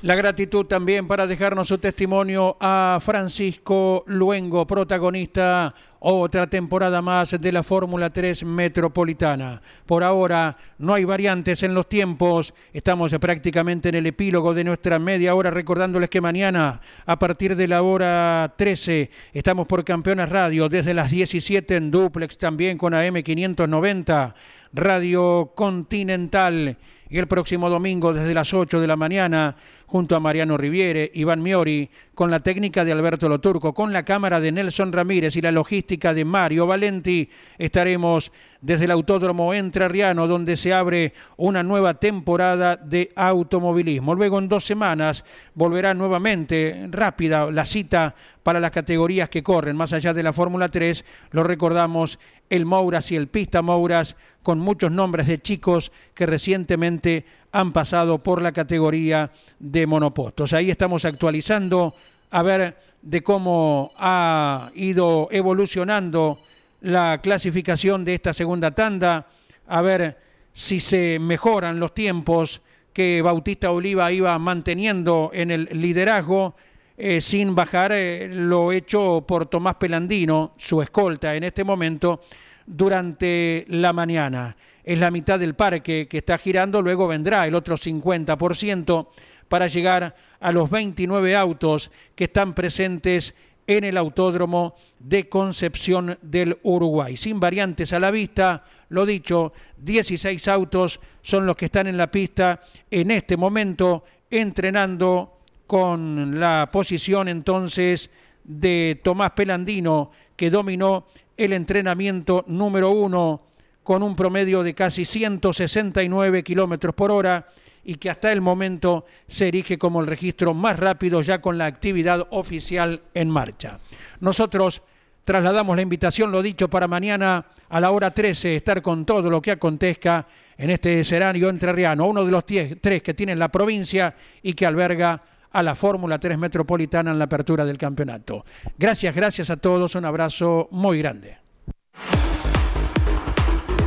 La 0.07 0.15
gratitud 0.15 0.67
también 0.67 1.09
para 1.09 1.27
dejarnos 1.27 1.67
su 1.67 1.79
testimonio 1.79 2.57
a 2.61 3.01
Francisco 3.03 4.05
Luengo, 4.07 4.65
protagonista 4.65 5.75
otra 5.99 6.47
temporada 6.47 7.03
más 7.03 7.33
de 7.41 7.51
la 7.51 7.65
Fórmula 7.65 8.11
3 8.11 8.45
Metropolitana. 8.45 9.61
Por 9.85 10.05
ahora 10.05 10.57
no 10.79 10.95
hay 10.95 11.05
variantes 11.05 11.65
en 11.65 11.75
los 11.75 11.89
tiempos. 11.89 12.55
Estamos 12.73 13.13
prácticamente 13.21 13.89
en 13.89 13.97
el 13.97 14.07
epílogo 14.07 14.55
de 14.55 14.63
nuestra 14.63 15.01
media 15.01 15.35
hora 15.35 15.51
recordándoles 15.51 16.09
que 16.09 16.21
mañana 16.21 16.81
a 17.05 17.19
partir 17.19 17.57
de 17.57 17.67
la 17.67 17.83
hora 17.83 18.55
13 18.57 19.11
estamos 19.33 19.67
por 19.67 19.85
Campeones 19.85 20.29
Radio 20.29 20.69
desde 20.69 20.95
las 20.95 21.11
17 21.11 21.75
en 21.75 21.91
duplex 21.91 22.39
también 22.39 22.79
con 22.79 22.95
AM 22.95 23.25
590 23.25 24.37
Radio 24.73 25.51
Continental 25.57 26.77
y 27.09 27.19
el 27.19 27.27
próximo 27.27 27.71
domingo 27.71 28.13
desde 28.13 28.35
las 28.35 28.53
8 28.53 28.81
de 28.81 28.87
la 28.87 28.97
mañana 28.97 29.57
junto 29.87 30.17
a 30.17 30.21
Mariano 30.21 30.57
Riviere, 30.57 31.11
Iván 31.15 31.43
Miori, 31.43 31.89
con 32.15 32.31
la 32.31 32.41
técnica 32.41 32.85
de 32.85 32.93
Alberto 32.93 33.29
Loturco, 33.29 33.73
con 33.73 33.93
la 33.93 34.05
cámara 34.05 34.41
de 34.41 34.53
Nelson 34.53 34.93
Ramírez 34.93 35.37
y 35.37 35.43
la 35.43 35.53
logística 35.53 36.13
de 36.13 36.25
Mario 36.25 36.67
Valenti, 36.67 37.29
estaremos 37.59 38.33
desde 38.61 38.87
el 38.87 38.91
Autódromo 38.91 39.55
Entrerriano, 39.55 40.27
donde 40.27 40.57
se 40.57 40.73
abre 40.73 41.13
una 41.37 41.63
nueva 41.63 41.95
temporada 41.95 42.77
de 42.77 43.13
automovilismo. 43.15 44.15
Luego, 44.15 44.39
en 44.39 44.49
dos 44.49 44.65
semanas, 44.65 45.25
volverá 45.55 45.95
nuevamente 45.95 46.89
rápida 46.91 47.51
la 47.51 47.65
cita 47.65 48.15
para 48.43 48.61
las 48.61 48.71
categorías 48.71 49.29
que 49.29 49.43
corren. 49.43 49.77
Más 49.77 49.93
allá 49.93 50.13
de 50.13 50.23
la 50.23 50.33
Fórmula 50.33 50.69
3, 50.69 51.05
lo 51.31 51.45
recordamos, 51.45 52.19
el 52.49 52.65
Mouras 52.65 53.11
y 53.13 53.17
el 53.17 53.29
Pista 53.29 53.63
Mouras, 53.63 54.17
con 54.43 54.59
muchos 54.59 54.91
nombres 54.91 55.27
de 55.27 55.41
chicos 55.41 55.93
que 56.15 56.27
recientemente 56.27 57.25
han 57.57 57.73
pasado 57.73 58.19
por 58.19 58.43
la 58.43 58.53
categoría 58.53 59.31
de 59.59 59.87
monopostos. 59.87 60.53
Ahí 60.53 60.71
estamos 60.71 61.07
actualizando 61.07 61.95
a 62.31 62.43
ver 62.43 62.77
de 63.01 63.23
cómo 63.23 63.93
ha 63.97 64.71
ido 64.75 65.29
evolucionando 65.31 66.39
la 66.83 67.19
clasificación 67.23 68.05
de 68.05 68.13
esta 68.13 68.35
segunda 68.35 68.73
tanda, 68.73 69.27
a 69.69 69.81
ver 69.81 70.19
si 70.53 70.81
se 70.81 71.19
mejoran 71.19 71.81
los 71.81 71.95
tiempos 71.95 72.61
que 72.93 73.23
Bautista 73.23 73.71
Oliva 73.71 74.13
iba 74.13 74.39
manteniendo 74.39 75.31
en 75.33 75.51
el 75.51 75.69
liderazgo, 75.73 76.57
eh, 76.99 77.23
sin 77.23 77.55
bajar 77.55 77.93
eh, 77.93 78.29
lo 78.31 78.71
hecho 78.71 79.25
por 79.27 79.47
Tomás 79.47 79.77
Pelandino, 79.77 80.53
su 80.59 80.83
escolta 80.83 81.35
en 81.35 81.45
este 81.45 81.65
momento, 81.65 82.21
durante 82.67 83.65
la 83.69 83.95
mañana. 83.95 84.55
Es 84.87 85.01
la 85.01 85.11
mitad 85.11 85.41
del 85.41 85.55
parque 85.55 86.07
que 86.09 86.19
está 86.19 86.39
girando, 86.39 86.81
luego 86.81 87.09
vendrá 87.09 87.45
el 87.45 87.57
otro 87.57 87.77
50% 87.77 89.09
para 89.49 89.67
llegar 89.67 90.15
a 90.39 90.53
los 90.53 90.71
29 90.71 91.35
autos 91.35 91.91
que 92.15 92.25
están 92.25 92.55
presentes 92.55 93.35
en 93.67 93.83
el 93.83 93.97
Autódromo 93.97 94.77
de 95.01 95.29
Concepción 95.29 96.17
del 96.23 96.57
Uruguay. 96.63 97.17
Sin 97.17 97.41
variantes 97.41 97.93
a 97.93 97.99
la 97.99 98.13
vista, 98.13 98.65
lo 98.91 99.05
dicho, 99.05 99.53
16 99.79 100.47
autos 100.47 101.01
son 101.21 101.47
los 101.47 101.57
que 101.57 101.65
están 101.65 101.89
en 101.89 101.97
la 101.97 102.09
pista 102.09 102.61
en 102.89 103.11
este 103.11 103.37
momento 103.37 104.05
entrenando 104.31 105.41
con 105.67 106.39
la 106.39 106.69
posición 106.71 107.27
entonces 107.27 108.09
de 108.45 109.01
Tomás 109.03 109.33
Pelandino 109.33 110.13
que 110.37 110.49
dominó 110.49 111.07
el 111.37 111.53
entrenamiento 111.55 112.45
número 112.47 112.91
uno 112.91 113.47
con 113.87 114.03
un 114.03 114.17
promedio 114.17 114.65
de 114.65 114.75
casi 114.75 115.05
169 115.05 116.43
kilómetros 116.43 116.93
por 116.93 117.13
hora 117.13 117.47
y 117.85 117.95
que 117.95 118.11
hasta 118.11 118.33
el 118.33 118.41
momento 118.41 119.05
se 119.29 119.47
erige 119.47 119.79
como 119.79 120.01
el 120.01 120.09
registro 120.09 120.55
más 120.55 120.77
rápido 120.77 121.23
ya 121.23 121.41
con 121.41 121.57
la 121.57 121.67
actividad 121.67 122.27
oficial 122.31 123.03
en 123.15 123.31
marcha. 123.31 123.79
Nosotros 124.19 124.83
trasladamos 125.25 125.77
la 125.77 125.83
invitación, 125.83 126.33
lo 126.33 126.43
dicho, 126.43 126.69
para 126.69 126.89
mañana 126.89 127.47
a 127.69 127.81
la 127.81 127.93
hora 127.93 128.11
13, 128.11 128.57
estar 128.57 128.83
con 128.83 129.07
todo 129.07 129.31
lo 129.31 129.41
que 129.41 129.53
acontezca 129.53 130.27
en 130.59 130.71
este 130.71 130.99
escenario 130.99 131.49
entrerriano, 131.49 132.09
uno 132.09 132.25
de 132.25 132.31
los 132.33 132.45
tres 132.45 133.03
que 133.03 133.15
tiene 133.15 133.37
la 133.37 133.51
provincia 133.51 134.17
y 134.43 134.55
que 134.55 134.67
alberga 134.67 135.23
a 135.53 135.63
la 135.63 135.77
Fórmula 135.77 136.19
3 136.19 136.37
Metropolitana 136.37 137.13
en 137.13 137.21
la 137.21 137.27
apertura 137.27 137.65
del 137.65 137.79
campeonato. 137.79 138.45
Gracias, 138.77 139.15
gracias 139.15 139.49
a 139.49 139.57
todos, 139.59 139.95
un 139.95 140.07
abrazo 140.07 140.67
muy 140.73 140.99
grande. 140.99 141.39